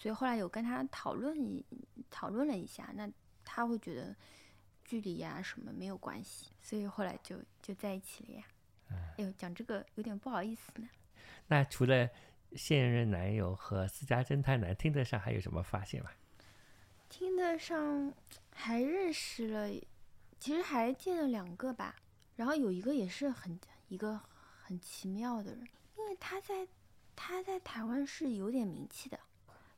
[0.00, 1.62] 所以后来有跟他讨论
[2.10, 3.08] 讨论了一下，那
[3.44, 4.16] 他会觉得
[4.92, 8.44] 距离呀什么没有关系，所以后来就就在一起了呀。
[9.16, 10.86] 哎呦，讲这个有点不好意思呢。
[11.46, 12.10] 那除了
[12.54, 16.10] 现任男友和私家侦探男，听得上还有什么发现吗？
[17.08, 18.12] 听得上
[18.54, 19.70] 还认识了。
[20.38, 21.96] 其实还见了两个吧，
[22.36, 24.20] 然后有一个也是很一个
[24.62, 25.66] 很奇妙的人，
[25.96, 26.68] 因为他在
[27.16, 29.18] 他在台湾是有点名气的，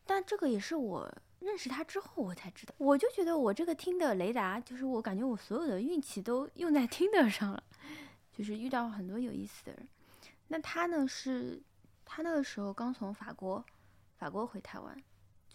[0.04, 2.74] 但这个也是我认识他之后我才知道。
[2.78, 7.62] 我就觉得我这个听的雷达，就是我感觉我所有的运气都用在听的上了，
[8.32, 9.86] 就是遇到很多有意思的人。
[10.48, 11.62] 那他呢是，
[12.04, 13.64] 他那个时候刚从法国
[14.16, 14.96] 法国回台湾。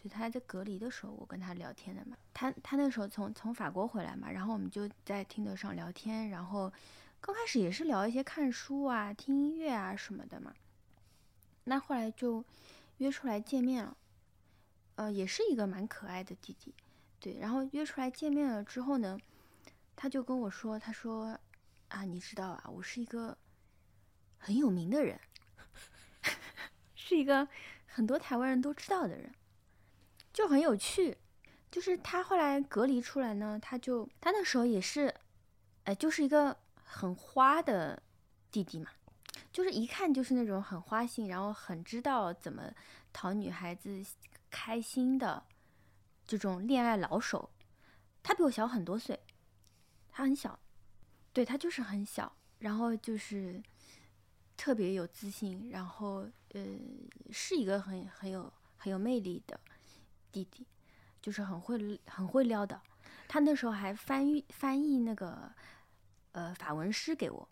[0.02, 2.16] 就他在隔离的时候，我跟他聊天的嘛。
[2.34, 6.72] 他他那时候从从法国回来嘛，然后我们就在听的上聊天，然后
[7.20, 10.54] 刚开始也是聊一些看书啊、听音乐啊什么的嘛。
[11.66, 12.42] 那后来就
[13.00, 13.98] 约出来见面了，
[15.00, 16.74] 呃，也是一个蛮可爱的弟弟，
[17.22, 17.38] 对。
[17.40, 19.18] 然后约出来见面了之后呢，
[19.96, 21.40] 他就跟我说：“他说
[21.88, 23.38] 啊，你知道啊，我是一个
[24.38, 25.18] 很有名的人，
[26.96, 27.48] 是一个
[27.86, 29.34] 很多台湾人都知道的人。”
[30.34, 31.18] 就很有趣。
[31.72, 35.16] 就是他后来隔离出来呢，他就他那时候也是，
[35.86, 38.04] 哎，就是一个很花的
[38.52, 38.92] 弟弟嘛，
[39.60, 42.74] 就是一看就是那种很花心，然后很知道怎么
[43.12, 44.02] 讨女孩子
[44.50, 45.44] 开心的
[46.26, 47.50] 这种恋爱老手。
[48.24, 49.20] 他比我小很多岁，
[50.10, 50.58] 他很小，
[51.34, 53.62] 对他就是很小，然后就是
[54.56, 56.66] 特别有自信，然后呃
[57.30, 59.60] 是一个很很有很有魅力的
[60.32, 60.66] 弟弟。
[61.22, 62.82] 就是很会很会撩的，
[63.28, 65.52] 他那时候还翻译翻译那个
[66.32, 67.50] 呃法文诗给我。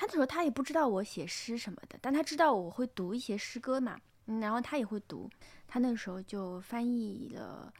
[0.00, 5.28] 他那时候他也不知道我写诗什么的，但他知道我会读一些诗歌嘛，嗯，然后他也会读。
[5.68, 7.70] 他那个时候就翻译了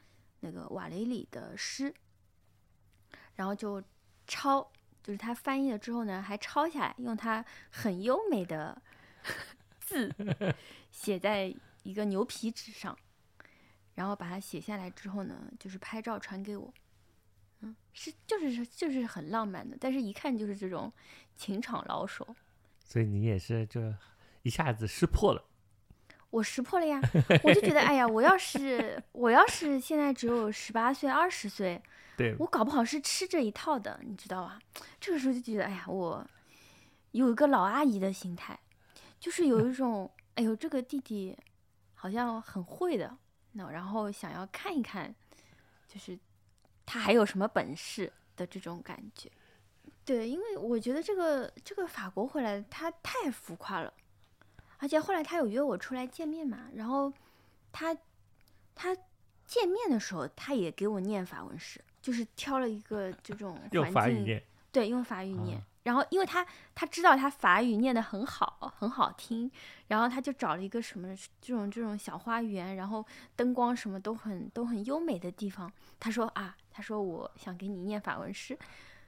[0.40, 1.94] 那个瓦雷里的诗，
[3.36, 3.82] 然后就
[4.26, 4.70] 抄，
[5.02, 8.82] 就是他翻译了之后呢，还抄下来，用他很优美的
[9.80, 10.14] 字
[10.92, 12.94] 写在一个牛皮纸上。
[13.94, 16.70] 然后把它写下来之后呢，就是拍照传给我，
[17.60, 20.92] 嗯，是就是就是很浪漫的，但是一看就是这种
[21.36, 22.26] 情场老手。
[22.84, 23.80] 所以你也是就
[24.42, 25.44] 一下子识破了。
[26.30, 27.00] 我识破了呀，
[27.42, 31.82] 我就觉得哎呀，我要是我要是现在只有十八岁二十岁，
[32.16, 34.60] 对我搞不好是吃这一套的，你知道吧？
[35.00, 36.24] 这个时候就觉得哎呀，我
[37.10, 38.58] 有一个老阿姨的心态，
[39.18, 41.36] 就是有一种哎呦这个弟弟
[41.94, 43.16] 好像很会的。
[43.52, 45.12] 那然后想要看一看，
[45.88, 46.16] 就是
[46.90, 49.30] 他还有什么本事的这种感觉。
[50.04, 53.94] 对，因为我觉得这个这个法国回来他太浮夸了，
[54.78, 57.12] 而且后来他有约我出来见面嘛，然后
[57.70, 57.96] 他
[58.74, 58.92] 他
[59.46, 63.56] 见面的时候他也给我念法文诗，就是挑了一个这种
[63.94, 65.62] 环境，对，用法语念。
[65.82, 69.50] 然后，因为他他知道他法语念得很好，很好听，
[69.88, 73.04] 然后他就找了一个什么这种这种小花园，然后
[73.34, 75.72] 灯光什么都很都很优美的地方。
[75.98, 78.58] 他说啊，他说我想给你念法文诗，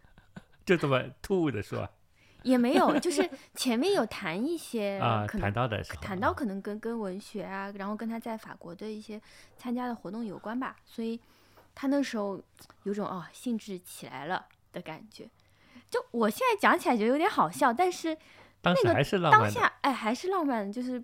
[0.65, 1.87] 就这么突兀的说，
[2.43, 9.21] 也没有，就是前面有谈一些啊，谈到的谈到可能跟跟文学啊，然后跟他在法国的一些
[9.59, 11.21] 参加的活动有关吧，所以
[11.75, 12.43] 他那时候
[12.85, 15.29] 有种哦兴致起来了的感觉。
[15.93, 18.17] 就我现在讲起来觉得有点好笑，但是
[18.63, 20.99] 那个当下哎还是浪漫，就是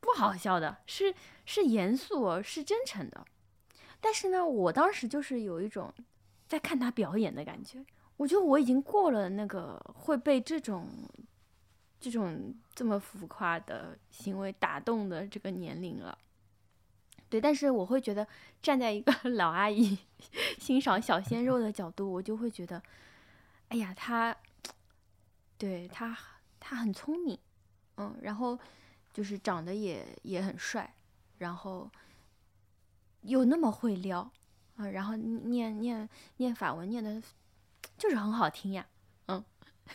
[0.00, 1.14] 不好笑的，是
[1.46, 3.24] 是严肃，是真诚的。
[4.02, 5.90] 但是呢，我当时就是有一种
[6.46, 7.82] 在看他表演的感觉。
[8.18, 10.86] 我觉得我已经过了那个会被这种
[11.98, 16.18] 这种这么浮夸的行为打动的这个年龄了。
[17.30, 18.28] 对，但是我会觉得
[18.60, 19.96] 站在一个 老阿姨
[20.60, 22.82] 欣赏小鲜肉的角度，我就会觉得。
[23.74, 24.36] 哎呀，他，
[25.58, 26.16] 对他，
[26.60, 27.36] 他很聪明，
[27.96, 28.56] 嗯，然后
[29.12, 30.94] 就是长得也也很帅，
[31.38, 31.90] 然后
[33.22, 34.30] 又那么会撩，
[34.76, 37.20] 啊，然后念念念法文念的，
[37.98, 38.86] 就是很好听呀，
[39.26, 39.44] 嗯，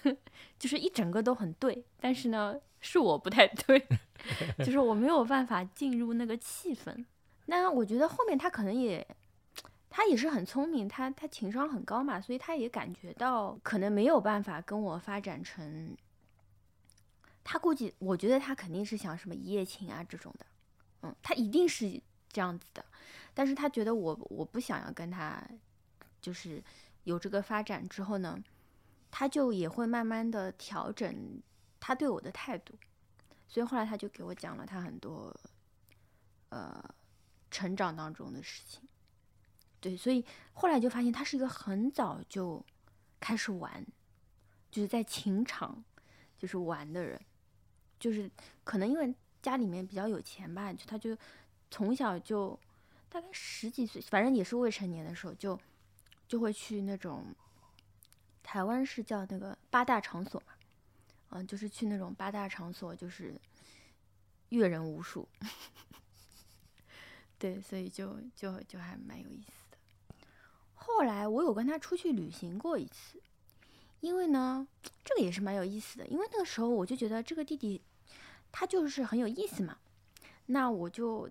[0.60, 3.88] 就是一整个都很对，但是呢，是我不太对，
[4.60, 7.06] 就是我没有办法进入那个气氛。
[7.46, 9.08] 那我觉得后面他可能也。
[9.90, 15.98] 他也是很聪明，他他情商很高嘛，所以他也感觉到可能没有办法跟我发展成。
[17.44, 20.46] 他估计，我觉得他肯定是想什么一夜情啊这种的，
[21.02, 22.00] 嗯，他一定是
[22.32, 22.86] 这样子的。
[23.34, 25.42] 但是他觉得我我不想要跟他，
[26.22, 26.64] 就是
[27.06, 28.38] 有这个发展之后呢，
[29.10, 31.42] 他就也会慢慢的调整
[31.80, 32.76] 他对我的态度。
[33.48, 35.36] 所以后来他就给我讲了他很多，
[36.50, 36.84] 呃，
[37.50, 38.88] 成长当中的事情。
[39.82, 40.24] 对，所以
[40.54, 42.64] 后来就发现他是一个很早就
[43.20, 43.86] 开始玩，
[44.70, 45.84] 就是在情场
[46.38, 47.20] 就是玩的人，
[48.00, 48.30] 就是
[48.64, 51.18] 可能因为家里面比较有钱吧，就他就
[51.72, 52.60] 从小就
[53.08, 55.58] 大概十几岁，反正也是未成年的时候就
[56.28, 57.34] 就会去那种
[58.44, 60.54] 台湾是叫那个八大场所嘛，
[61.30, 63.40] 嗯，就是去那种八大场所，就是
[64.50, 65.28] 阅人无数。
[67.40, 69.59] 对，所以就就就还蛮有意思。
[70.92, 73.22] 后来我有跟他出去旅行过一次，
[74.02, 74.68] 因为呢，
[75.06, 76.08] 这个也是蛮有意思的。
[76.08, 77.82] 因为那个时候我就觉得这个弟弟，
[78.52, 79.78] 他就是很有意思嘛。
[80.48, 81.30] 那我就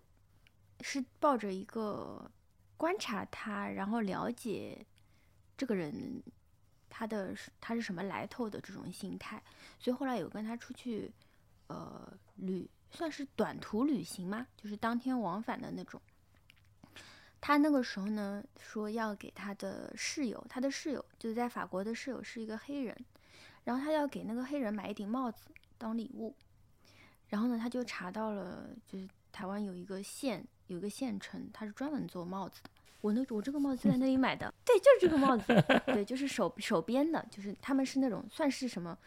[0.80, 2.30] 是抱着一个
[2.76, 4.86] 观察他，然后了解
[5.56, 6.22] 这个人
[6.88, 9.42] 他的他是什么来头的这种心态。
[9.78, 11.12] 所以后来有跟他出去，
[11.66, 16.00] 呃，旅算是短途旅行嘛，就是当天往返的那种。
[17.40, 22.96] 他那个时候呢，说要给他的室友，他的室友就是在法国的室友是一个黑人，
[23.64, 26.34] 然后他要给那个黑人买一顶帽子当礼物，
[27.28, 32.70] 然后呢，他就查到了，就是台湾有一个县，有一个县城，他是专门做帽子的。
[33.00, 35.46] 我那我这个帽子就在那里买的， 对，就是这个帽子，
[35.86, 38.98] 对，就是手手编的，就是他们是那种算是什么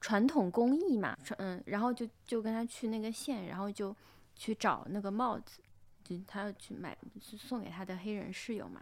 [0.00, 3.94] 传统工艺嘛，嗯，然后就就跟他去那个县，然后就
[4.34, 5.60] 去找那个帽子，
[6.04, 8.80] 就他要去买送给他的黑人室友嘛。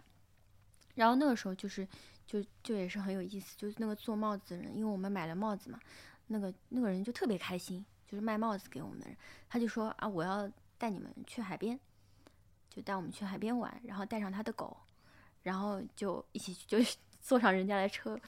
[0.93, 1.87] 然后那个时候就是
[2.27, 5.79] 就就也是很有意思，就是那个做帽子的人，因为我们买了帽子嘛，
[6.27, 9.17] 那个那个人就特别开心，就是卖帽子给我们的人，
[9.49, 10.47] 他就说啊，我要
[10.77, 11.79] 带你们去海边。
[12.75, 14.75] 就带我们去海边玩，然后带上他的狗，
[15.43, 16.79] 然后就一起就
[17.21, 18.19] 坐上人家的车，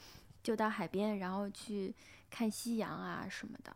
[0.43, 1.91] 就到海边，然后去
[2.30, 3.76] 看夕阳啊什么的，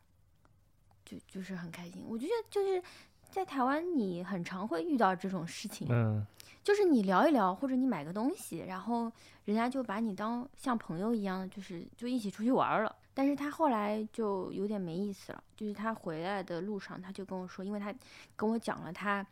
[1.04, 2.04] 就就是很开心。
[2.06, 2.84] 我觉得就是
[3.30, 6.26] 在台湾，你很常会遇到这种事情，嗯，
[6.64, 9.12] 就是你聊一聊，或者你买个东西，然后
[9.46, 12.96] 人家就把你当像朋友一样，就是就一起出去玩了。
[13.14, 17.94] 但是他后来就有点没意思了，就是他回来的路上，他就跟我说，因为他
[18.36, 19.26] 跟我讲了他。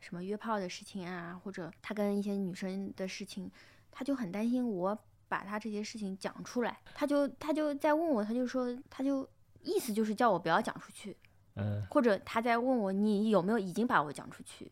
[0.00, 3.50] 什么约炮的事情啊，或者他跟一些女生的事情，
[3.90, 4.98] 他就很担心我
[5.28, 9.26] 把他这些事情讲出来，他就他就在问我，他就说，他就
[9.62, 11.16] 意思就是叫我不要讲出去，
[11.56, 14.70] 嗯，或者他在问我你有没有已经把我讲出去，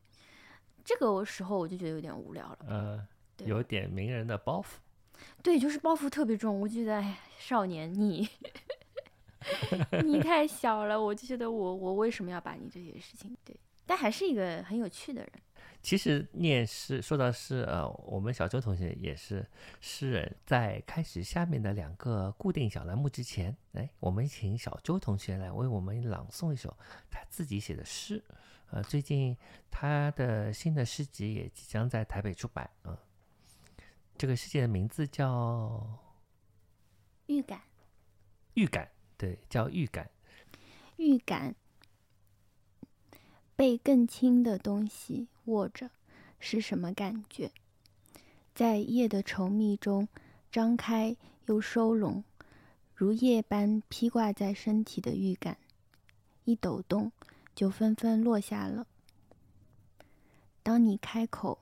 [0.84, 3.06] 这个时候我就觉得有点无聊了，嗯，
[3.46, 4.66] 有点名人的包袱，
[5.42, 8.28] 对，就是包袱特别重，我就觉得哎，少年你
[10.04, 13.56] 你太小了，我就觉得我我为什么要把你这些事情对。
[13.84, 15.30] 但还是一个很有趣的人。
[15.82, 19.44] 其实念诗，说到诗，呃，我们小周同学也是
[19.80, 20.36] 诗人。
[20.46, 26.76] 在开始下面的两个固定小栏目之前，哎，我们请小周同学来为我们朗诵一首
[27.10, 28.22] 他自己写的诗。
[28.70, 29.36] 呃，最近
[29.70, 32.70] 他的新的诗集也即将在台北出版。
[32.84, 32.96] 嗯，
[34.16, 35.98] 这个诗集的名字叫
[37.26, 37.58] 《预感》。
[38.54, 40.08] 预感，对，叫预感。
[40.96, 41.56] 预感。
[43.56, 45.90] 被更轻的东西握着，
[46.38, 47.50] 是什么感觉？
[48.54, 50.08] 在夜的稠密中
[50.50, 51.16] 张开
[51.46, 52.22] 又收拢，
[52.94, 55.56] 如叶般披挂在身体的预感，
[56.44, 57.10] 一抖动
[57.54, 58.86] 就纷纷落下了。
[60.62, 61.58] 当你开口，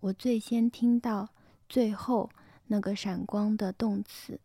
[0.00, 1.28] 我最先听到
[1.68, 2.30] 最后
[2.66, 4.40] 那个闪光的动词。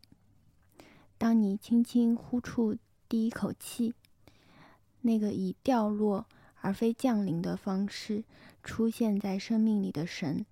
[1.17, 2.77] 当你轻轻呼出
[3.09, 3.93] 第一口气，
[5.01, 6.25] 那个以掉落。
[6.61, 8.23] 而非降临的方式
[8.65, 10.43] 出现在生命里的神，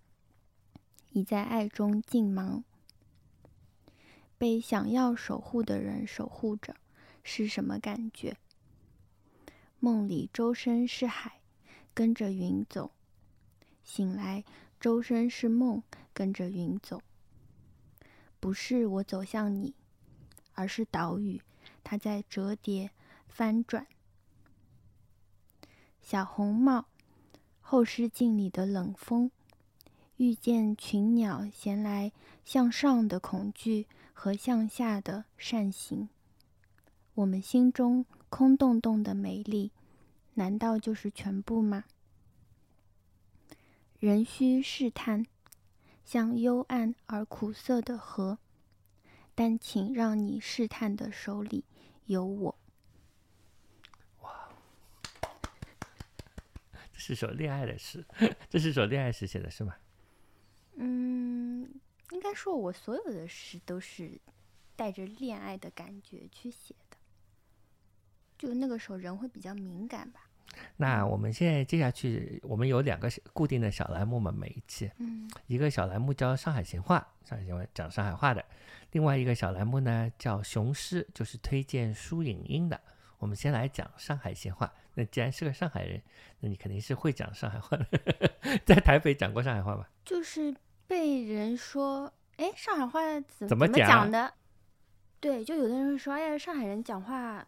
[1.10, 2.64] 已在爱中静忙，
[4.38, 6.76] 被想要守护的人守护着，
[7.24, 8.38] 是什么感觉？
[9.80, 11.42] 梦里周身是海，
[11.96, 12.92] 跟着云走；
[13.84, 14.46] 醒来
[14.80, 15.82] 周身是梦，
[16.14, 17.02] 跟着云走。
[18.40, 19.74] 不是我走向你，
[20.54, 21.42] 而是岛屿，
[21.84, 22.92] 它在折叠
[23.28, 23.88] 翻转。
[26.00, 26.86] 小红帽，
[27.74, 29.32] 后视镜里的冷风，
[30.18, 32.12] 遇见群鸟衔来
[32.46, 36.08] 向上的恐惧和向下的善行。
[37.16, 39.72] 我们心中空洞洞的美丽，
[40.36, 41.86] 难道就是全部吗？
[44.00, 45.26] 仍需试探，
[46.06, 48.38] 像幽暗而苦涩的河，
[49.34, 51.64] 但请让你试探的手里
[52.06, 52.56] 有我。
[56.94, 58.06] 是首恋爱的诗，
[58.50, 59.76] 这是首恋爱诗写的是吗？
[60.76, 61.70] 嗯，
[62.12, 64.20] 应该说我所有的诗都是
[64.76, 66.98] 带着恋爱的感觉去写的，
[68.38, 70.30] 就那个时候人会比较敏感吧。
[70.78, 78.42] 那我们现在接下去，我们有两个固定的小栏目嘛，每一期，嗯，一个小栏目叫上海闲话，上海闲话讲上海话的；
[78.92, 82.80] 另外一个小栏目呢叫雄狮，就是推荐书影音的。
[83.18, 84.72] 我们先来讲上海闲话。
[84.96, 86.02] 那既然是个上海人，
[86.40, 87.86] 那你肯定是会讲上海话的。
[88.66, 89.90] 在台北讲过上海话吧？
[90.06, 90.56] 就是
[90.88, 94.34] 被人说，哎，上海话怎怎么讲的？
[95.20, 97.48] 对，就有的人会说，哎呀，上海人讲话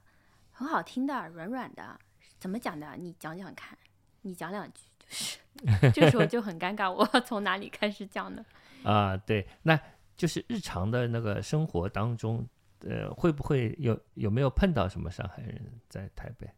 [0.52, 2.00] 很好听的，软软的，
[2.40, 2.96] 怎么讲的？
[2.98, 3.78] 你讲讲看，
[4.22, 4.82] 你讲两句，
[5.92, 8.46] 就是这时候就很尴尬，我从哪里开始讲呢？
[8.84, 9.80] 啊，对，那
[10.16, 12.48] 就是日常的那个生活当中，
[12.80, 16.50] 呃，会不会有有没有碰到什么上海人在台北？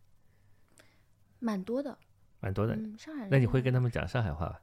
[1.40, 1.98] 蛮多的，
[2.40, 2.76] 蛮多的。
[2.98, 4.62] 上海人，那你会跟他们讲上海话吧？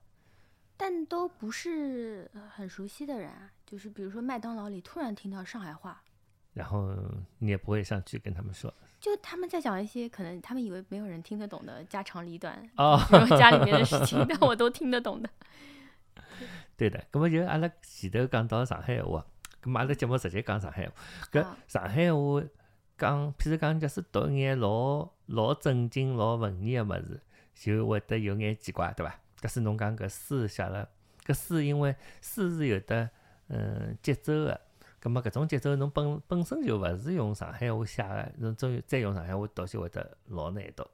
[0.77, 6.03] 但都不是很熟悉的人啊，就是比如说麦当劳里突然听到上海话，
[6.53, 6.93] 然后
[7.39, 12.99] 你也不会上去跟他们说，就他们在讲一些可能他们以为没有人听得懂的家长里短哦，
[13.39, 15.31] 家里面的事情， 但我都听得懂的。
[16.77, 19.25] 对的，那么就阿拉前头讲到上海话，
[19.63, 20.95] 那么阿拉节目直接讲上海话，
[21.31, 22.43] 搿上海话。
[22.97, 27.21] 讲，譬如讲，假使读一眼老老正经、老文艺个物事，
[27.55, 29.21] 就会得有眼奇怪，对伐？
[29.41, 30.89] 假使侬讲搿诗写了，
[31.25, 33.11] 搿诗因为诗是有得
[33.49, 34.61] 嗯节奏个，
[35.01, 40.87] 葛末搿种节奏侬本本身就勿是用上海话写个，侬再再用上海话读就会得老难读，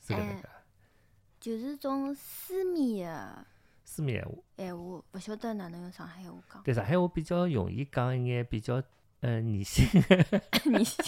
[0.00, 0.48] 是搿能介。
[1.38, 3.46] 就是种书面个
[3.84, 6.62] 书面闲话，闲话，勿晓得哪能用上海话讲。
[6.62, 8.80] 对上海话比较容易讲一眼比较
[9.22, 9.86] 嗯拟性，
[10.66, 11.02] 拟性。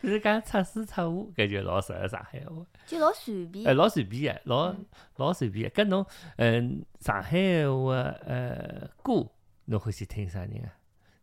[0.00, 2.64] 比如讲出书出话， 搿就 老适合上海话。
[2.86, 3.66] 就老随便。
[3.66, 4.74] 哎，老随便个，老
[5.16, 5.82] 老随便个。
[5.82, 6.06] 搿侬
[6.36, 7.30] 嗯上海
[7.68, 7.94] 话
[8.26, 9.28] 呃歌，
[9.64, 10.50] 侬欢喜听啥人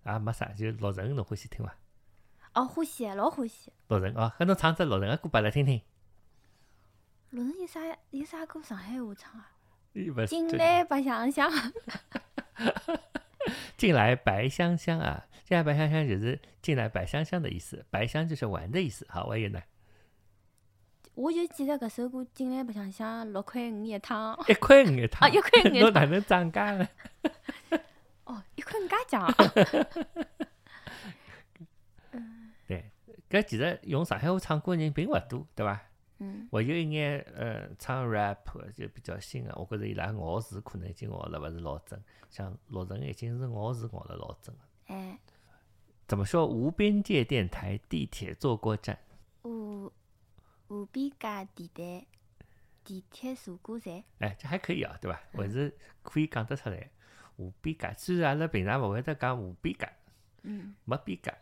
[0.04, 0.14] 啊？
[0.14, 1.76] 也没啥，就陆晨侬欢喜听伐？
[2.54, 3.72] 哦，欢喜，老欢喜。
[3.88, 5.82] 陆晨哦，搿侬唱只陆晨个歌拨阿拉听听。
[7.30, 7.80] 陆晨有啥
[8.10, 9.52] 有啥歌上海话唱啊？
[10.28, 11.52] 进来白相相。
[13.78, 15.26] 进来白香香啊！
[15.52, 19.06] 进来白香香就是进来白香香的意思，白香就是玩的意思。
[19.10, 19.62] 好，还有呢？
[21.14, 24.34] 我就记得搿首歌进来白相香六块五一趟。
[24.48, 25.28] 一块五一趟。
[25.28, 25.74] 啊，一块五。
[25.78, 26.88] 侬哪能涨价呢？
[28.24, 29.30] 哦，一块五加奖。
[32.66, 32.86] 对，
[33.30, 35.82] 搿其实用上海话唱歌人并勿多，对伐？
[36.20, 36.48] 嗯。
[36.50, 38.38] 还有一眼呃唱 rap
[38.74, 42.02] 就比较新个，我觉着伊拉咬字可能已经咬了勿是老准。
[42.30, 44.64] 像陆晨已经是咬字咬了老准了。
[44.88, 45.20] 哎，
[46.12, 46.46] 怎么说？
[46.46, 49.00] 无边界电台地铁坐过站。
[49.44, 49.90] 无
[50.68, 52.06] 无边界地带
[52.84, 54.04] 地铁坐过站。
[54.20, 55.22] 哎，这还可以啊，对吧？
[55.32, 56.90] 还是可以讲得出来。
[57.38, 59.90] 无边界，虽然阿拉平常勿会得讲无边界。
[60.42, 60.76] 嗯。
[60.84, 61.34] 没边界。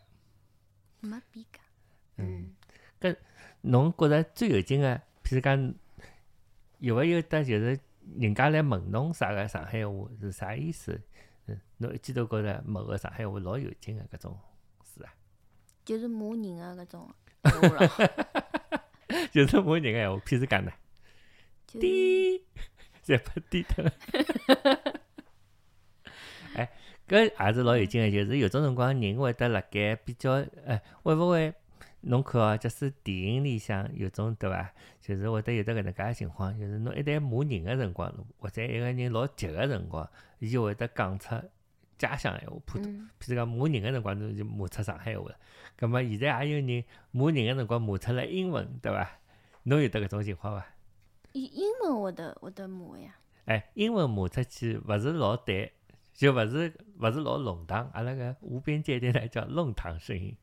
[1.00, 1.58] 没边界。
[2.18, 2.54] 嗯。
[3.00, 3.16] 搿
[3.62, 4.94] 侬觉着最有劲个，
[5.24, 5.74] 譬如讲，
[6.78, 7.80] 有勿有得就是？
[8.20, 11.00] 人家来问侬啥个上海话是啥意思？
[11.46, 14.38] 嗯，侬一记头觉着某个上海话老有劲个搿种？
[15.90, 17.10] 就是骂人个搿种
[19.32, 20.70] 就是骂人的闲话，譬如讲呢？
[21.66, 22.40] 低，
[23.02, 23.82] 再不低头。
[26.54, 26.70] 哎，
[27.08, 30.34] 搿也是老有劲个，就是有种辰光人会得辣盖比较，
[30.64, 31.52] 哎，会勿会？
[32.02, 41.34] 侬看哦，假使电影里向有种对伐，就是会得有得搿能介情况，就是侬一旦骂人个辰光，或者一个人老急个辰光，伊就会得讲出
[42.00, 45.36] 家乡闲话，普通，譬如讲骂人个辰光，侬就骂出上海话了。
[45.76, 49.08] 葛末现在也有人骂人个辰光骂出了英文，对伐？
[49.64, 50.66] 侬有得搿种情况伐？
[51.32, 53.14] 英英文会得会得骂呀？
[53.44, 55.72] 哎，英文骂出去勿是老对，
[56.14, 60.34] 就勿是勿是老弄堂，阿拉个无边界电台叫弄堂声音，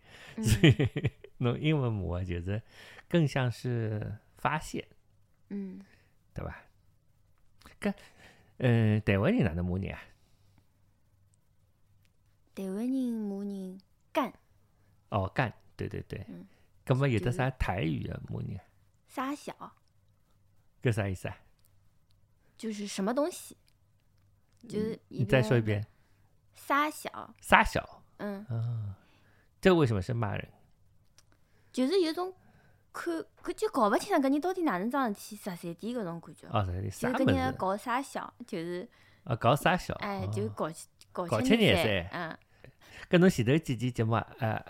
[0.42, 1.12] 所以。
[1.40, 2.60] 侬英文骂就是
[3.08, 4.88] 更像是发泄，
[5.50, 5.80] 嗯，
[6.34, 6.64] 对吧？
[7.80, 7.94] 搿，
[8.58, 10.00] 嗯，台湾人哪能骂人啊？
[12.58, 13.80] 台湾人骂人
[14.12, 14.34] 干。
[15.10, 16.26] 哦，干，对对对。
[16.28, 16.44] 嗯。
[16.84, 18.60] 搿么有的啥台语啊骂人？
[19.08, 19.54] 傻小。
[20.82, 21.38] 搿啥意思啊？
[22.58, 23.56] 就是什么东西？
[24.68, 25.86] 就是你再说一遍。
[26.56, 27.36] 傻小。
[27.40, 28.02] 傻小。
[28.18, 28.44] 嗯。
[28.46, 28.98] 啊，
[29.62, 30.50] 这为什么是骂人？
[31.72, 32.34] 就是有种
[32.92, 36.48] 看，搿就搞勿清爽搿人到底哪能桩事体，十三点搿种感觉。
[36.48, 37.28] 哦，十三点。
[37.28, 38.90] 就搿人搞傻笑，就是。
[39.26, 39.94] 哦，搞傻笑。
[40.00, 40.68] 哎，就搞
[41.12, 42.30] 搞搞七廿三。
[42.30, 42.38] 嗯。
[43.10, 44.64] 搿侬前头几期节目呃，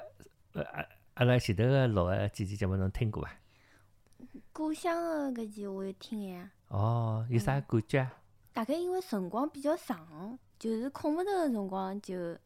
[0.54, 0.86] 呃，阿
[1.16, 3.32] 阿拉前头个录个几期节目侬听过伐？
[4.54, 4.96] 故乡
[5.34, 6.52] 个搿期我有听呀。
[6.68, 8.08] 哦，有啥感觉？
[8.54, 12.38] 大概因为辰光比较长，就是困勿着个辰光就。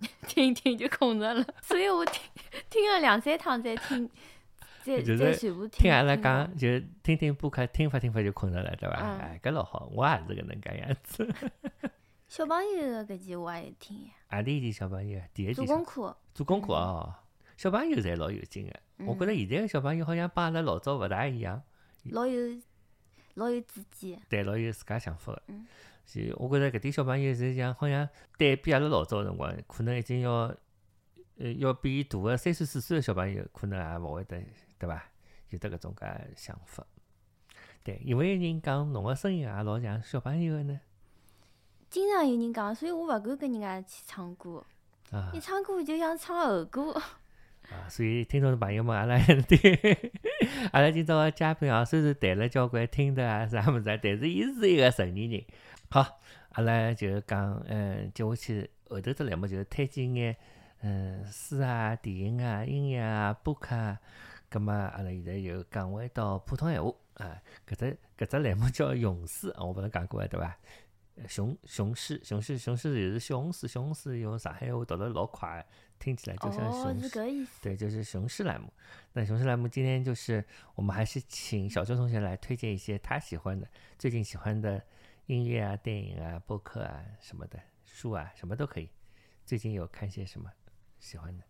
[0.26, 2.20] 听一听就困着了， 所以我听
[2.68, 4.10] 听了两三趟再听，
[4.82, 5.84] 再再全部听。
[5.84, 6.68] 听阿拉讲，就
[7.02, 8.96] 听听播客，听发听发就困着了，对伐？
[8.96, 11.32] 哎，搿老好，我也是搿能介样子。
[12.34, 14.10] 小朋友的搿期我也听呀。
[14.26, 17.14] 啊，第一期小朋友，第一期做功课，做功课哦。
[17.56, 21.62] 小朋友侪老有劲个，我觉着现在个小朋友好像帮阿拉老早勿大一样，
[22.10, 22.60] 老有
[23.34, 25.42] 老有主见，对，老有自家想法个。
[26.06, 30.52] 就我觉着搿点小朋友是像好像对比阿拉老早个辰光，可能已经要
[31.38, 34.42] 呃要比大个三岁四岁个小朋友，可能也勿会得
[34.76, 35.04] 对伐？
[35.50, 36.04] 有得搿种介
[36.34, 36.84] 想法。
[37.84, 40.80] 对，有没有人讲侬个声音也老像小朋友个呢？
[41.94, 44.60] 经常有人讲，所以我勿敢跟人家去唱歌。
[45.12, 45.30] 啊。
[45.32, 46.90] 一唱歌就想唱后歌。
[47.70, 49.16] 啊，所以听众朋友们，阿拉
[49.46, 50.12] 对
[50.74, 55.44] 阿拉今朝个嘉宾啊，虽然谈了交关听的啊啥物事，但是伊是一个成年人。
[55.88, 56.18] 好，
[56.54, 60.34] 阿拉就讲，嗯，接下去后头只栏目就是推荐眼，
[60.82, 64.00] 嗯，书啊、电影啊、音乐啊、播客啊。
[64.50, 70.56] 葛末阿拉现在又讲回到普通闲话啊，搿只搿只栏目叫咏诗啊，我勿是讲过对伐？
[71.28, 75.64] 熊熊市，熊市，熊市也是熊市，熊市用上海话读得老快，
[75.98, 77.46] 听起来就像熊市。
[77.62, 78.72] 对，就是熊市栏目。
[79.12, 80.44] 那熊市栏目今天就是
[80.74, 84.82] 我们还是请小周同学来推荐一些他喜欢的、最近喜欢的
[85.26, 88.90] 音乐啊、电影啊、播客啊什么的，书啊什么都可以。
[89.46, 90.50] 最近有看些什么
[90.98, 91.44] 喜欢的？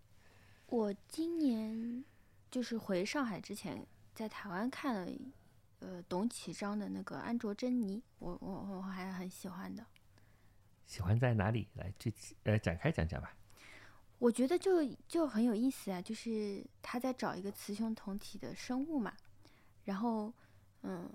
[0.67, 2.05] 我今年
[2.51, 5.13] 就是回上海之前，在台湾看了。
[5.85, 9.85] 呃，董启章的那个《安卓珍妮》，我我我还很喜欢的。
[10.87, 11.69] 喜欢在哪里？
[11.75, 13.37] 来具体呃展开讲讲吧。
[14.19, 19.13] 我觉得就就很有意思啊，就是他在找一个雌雄同体的生物嘛。
[19.85, 20.33] 然后，
[20.85, 21.07] 嗯，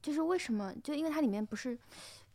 [0.00, 0.72] 就是为什么？
[0.76, 1.76] 就因为它里面不是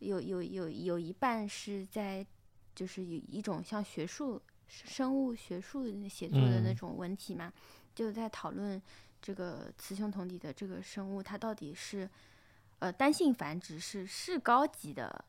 [0.00, 2.26] 有有有有一半是在，
[2.74, 4.38] 就是有一种像学术
[4.68, 7.50] 生物学术写作的那种文体嘛，
[7.94, 8.82] 就在讨论。
[9.24, 12.06] 这个雌雄同体的这个生物，它到底是，
[12.78, 15.24] 呃，单性繁殖是是高级的，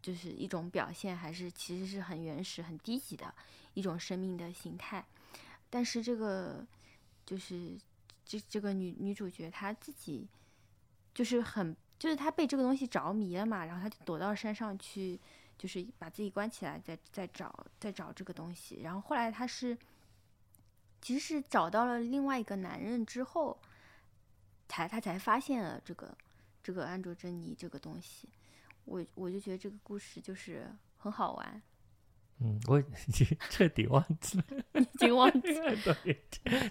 [0.00, 3.34] 就是一种表现，还是其实是很原始、很低级的
[3.74, 5.04] 一种生命的形态？
[5.68, 6.64] 但是这个
[7.26, 7.76] 就是
[8.24, 10.26] 这这个女女主角她自己
[11.12, 15.20] 就是很，就是她被这个东西着迷了嘛，然后她就躲到山上去，
[15.58, 19.76] 就是把自己关起来，在在找在找这个东西，然后后来她是。
[21.06, 23.56] 其实是找到了另外一个男人之后，
[24.66, 26.12] 才他才发现了这个
[26.64, 28.28] 这个安卓珍妮这个东西，
[28.84, 31.62] 我我就觉得这个故事就是很好玩。
[32.40, 35.76] 嗯，我已经 彻底忘记了，已经忘记了。
[36.02, 36.24] 对，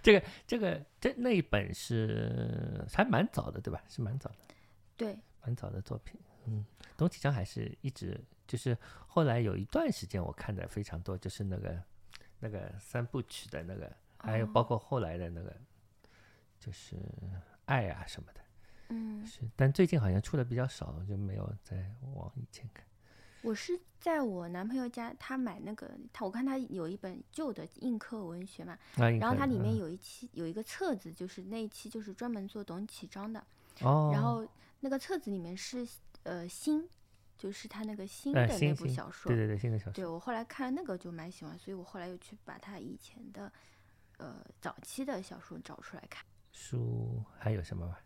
[0.03, 3.81] 这个这个这那一本是还蛮早的，对吧？
[3.87, 4.35] 是蛮早的。
[4.97, 6.19] 对，蛮早的作品。
[6.43, 6.65] 嗯，
[6.97, 8.77] 董启章还是一直就是
[9.07, 11.81] 后来有一段时间我看的非常多，就是那个
[12.41, 13.89] 那个三部曲的那个。
[14.25, 15.55] 还有包括后来的那个，
[16.59, 16.97] 就是
[17.65, 18.41] 爱啊什么的，
[18.89, 22.85] 嗯，是，但最近好像出的比较少，就没有再往以前看。
[23.41, 33.39] 我是在我男朋友家，他买那个，他我看他有一本旧的印刻文学嘛，然后它里面有一期有一个册子，就是那一期就是专门做董启章的，
[33.81, 34.47] 哦，然后
[34.79, 35.87] 那个册子里面是
[36.23, 36.89] 呃新，
[37.37, 43.51] 就是他那个新的那部小说，对对对，新的小说，对我后来看了那个就蛮喜欢，所以我后来又去把他以前的。
[44.17, 46.25] 呃，早期的小说找出来看。
[46.51, 48.01] 书还有什么吧？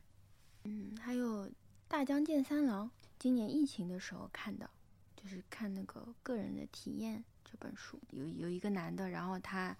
[0.63, 1.45] 嗯，还有
[1.87, 2.87] 《大江健三郎》，
[3.19, 4.67] 今年疫情的时候看的，
[5.15, 8.01] 就是看那个个人的体验这本书。
[8.09, 9.75] 有有一个男的，然后他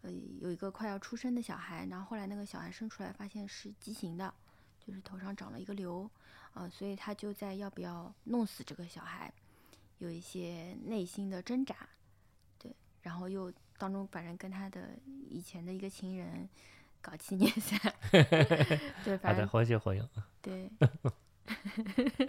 [0.00, 0.10] 呃
[0.40, 4.32] 有一个快要出生的小孩，然后后来那个小孩生出来发现是畸形的，
[4.80, 6.10] 就是头上长了一个瘤，
[6.54, 9.32] 呃，所以他就在要不要弄死这个小孩，
[9.98, 11.76] 有一些内心的挣扎。
[12.58, 13.52] 对，然后又。
[13.76, 14.90] 当中反正跟他的
[15.28, 16.48] 以前的一个情人
[17.00, 17.78] 搞七年三，
[19.04, 20.08] 对，反正活血活用。
[20.40, 20.70] 对，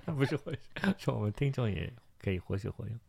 [0.06, 0.60] 不是活血，
[0.98, 3.00] 说我们听众也可以活学活用。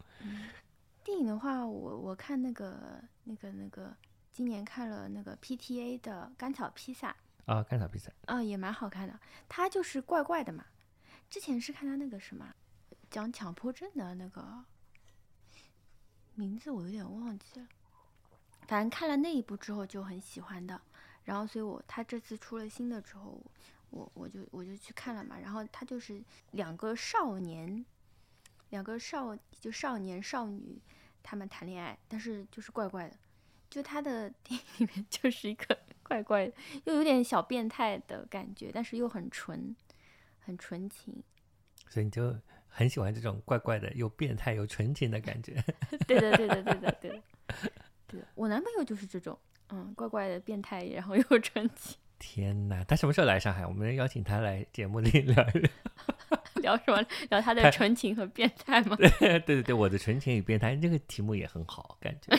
[1.03, 3.97] 电影的话，我我看那个那个那个，
[4.33, 7.11] 今年看了那个 PTA 的《甘草披萨》
[7.53, 9.19] 啊，《甘草披萨》啊，也蛮好看的。
[9.49, 10.67] 他就是怪怪的嘛。
[11.31, 12.55] 之前是看他那个什么，
[13.11, 14.65] 讲强迫症的那个
[16.35, 17.67] 名字，我有点忘记了。
[18.67, 20.81] 反正看了那一部之后就很喜欢的，
[21.25, 23.41] 然后所以我他这次出了新的之后，
[23.91, 25.39] 我我就我就去看了嘛。
[25.39, 27.85] 然后他就是两个少年，
[28.71, 30.81] 两个少就少年少女，
[31.23, 33.17] 他们谈恋爱，但是就是怪怪的，
[33.71, 36.53] 就他的电影里面就是一个 怪怪的，
[36.85, 39.75] 又有点小变态的感觉，但是又很纯，
[40.41, 41.23] 很纯情。
[41.89, 42.37] 所以你就
[42.69, 45.63] 很喜欢这种怪怪的又变态又纯情的感觉。
[46.07, 47.23] 对的，对的，对的，对的。
[48.07, 49.39] 对我男朋友就是这种，
[49.69, 51.97] 嗯，怪怪的变态，然后又纯情。
[52.19, 53.67] 天哪，他什么时候来上海？
[53.67, 55.71] 我们邀请他来节目里 聊一聊。
[56.63, 57.07] 聊什么？
[57.29, 58.97] 聊他的纯情和变态吗？
[58.97, 62.39] 对 对对对，我的纯情与变态这个题目也很好，感觉。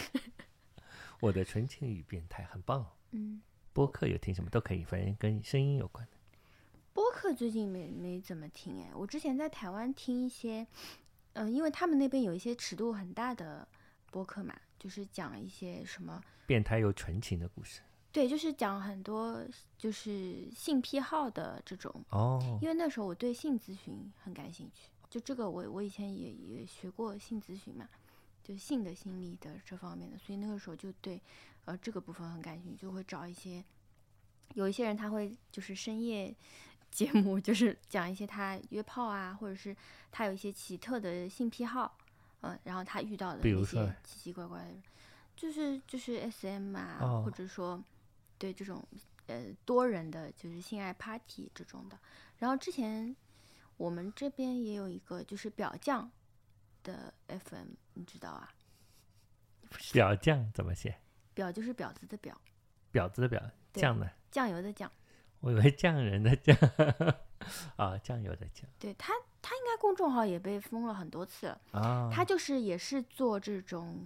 [1.20, 2.86] 我的纯情与变态很棒。
[3.12, 3.42] 嗯。
[3.72, 6.14] 播客有听什么都可以，反正跟声音有关的。
[6.94, 10.66] 播客最近没没怎么听哎，我之前在台湾听一些，
[11.34, 13.68] 嗯，因为他们那边有一些尺度很大的
[14.10, 14.56] 播客嘛。
[14.80, 19.44] 就是讲一些什么变态又纯情的故事，对，就是讲很多
[19.78, 22.60] 就是性癖好的这种哦。
[22.62, 27.88] 因为那时候我对性咨询很感兴趣，就这个我我以前也也学过性咨询嘛，
[28.44, 31.22] 就性的心理的这方面的，所以那个时候就对
[31.66, 33.64] 呃这个部分很感兴趣，就会找一些
[34.54, 36.34] 有一些人他会就是深夜
[36.90, 39.76] 节目，就是讲一些他约炮啊，或者是
[40.12, 41.98] 他有一些奇特的性癖好。
[42.42, 44.74] 嗯，然后他遇到的那些奇奇怪怪的，
[45.36, 47.84] 就是就是 S M 啊，或者说
[48.38, 48.84] 对这种
[49.28, 51.98] 呃多人的就是性爱 party 这种的。
[52.38, 53.16] 然后之前
[53.78, 56.10] 我们这边也有一个就是表匠，
[56.84, 58.54] 的 FM，你知道啊？
[59.92, 60.96] 表匠怎么写？
[61.34, 62.34] 表就是婊子的婊，
[62.94, 64.10] 婊子的婊，酱的？
[64.32, 64.92] 酱油的酱。
[65.40, 66.56] 我以为匠人的匠
[67.78, 68.68] 啊，酱油的酱。
[68.80, 69.14] 对他，
[69.48, 72.10] 他应该公众号也被封了很多次了啊。
[72.12, 74.06] 他就是也是做这种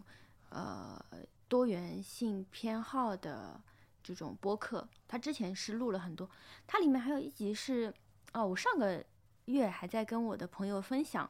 [0.50, 1.04] 呃
[1.48, 3.60] 多元性偏好的
[4.04, 4.88] 这种播客。
[5.08, 6.30] 他之前是录了很多，
[6.68, 7.92] 它里面还有一集是
[8.34, 9.04] 哦，我上个
[9.46, 11.28] 月还在跟我的朋友分享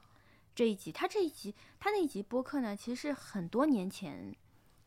[0.53, 0.91] 这一集。
[0.91, 4.35] 他这一集，他那一集播客呢，其实是很多年前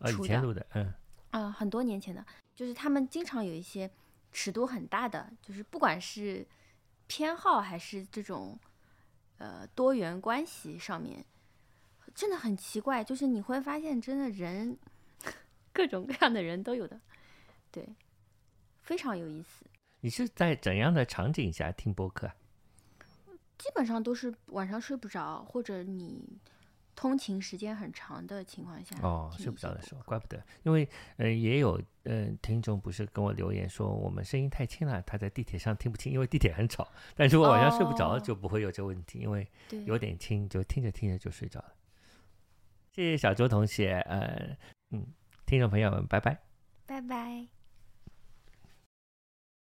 [0.07, 0.93] 出的，嗯
[1.31, 2.23] 啊，很多年前的，
[2.55, 3.91] 就是他们经常有一些。
[4.37, 6.45] 尺度很大的，就是不管是
[7.07, 8.59] 偏好还是这种
[9.39, 11.25] 呃多元关系上面，
[12.15, 13.03] 真的很奇怪。
[13.05, 14.77] 就是你会发现，真的人
[15.73, 17.01] 各种各样的人都有的，
[17.71, 17.89] 对，
[18.83, 19.65] 非常有意思。
[20.01, 22.31] 你是在怎样的场景下听播客？
[23.57, 26.41] 基本上都是晚上睡不着，或者你。
[26.95, 36.87] 通勤时间很长的情况下，哦，睡不着的时候，怪不得，因为呃，也有嗯听众不是跟我留言说我们声音太轻了，他在地铁上听不清，因为地铁很吵。
[37.15, 39.47] 但如果晚上睡不着，就不会有这个问题，因为
[39.87, 41.73] 有点轻，就听着听着就睡着了。
[42.93, 44.57] 谢谢小周同学，呃，
[44.91, 45.05] 嗯，
[45.47, 46.39] 听众朋友们，拜拜，
[46.87, 47.64] 拜拜。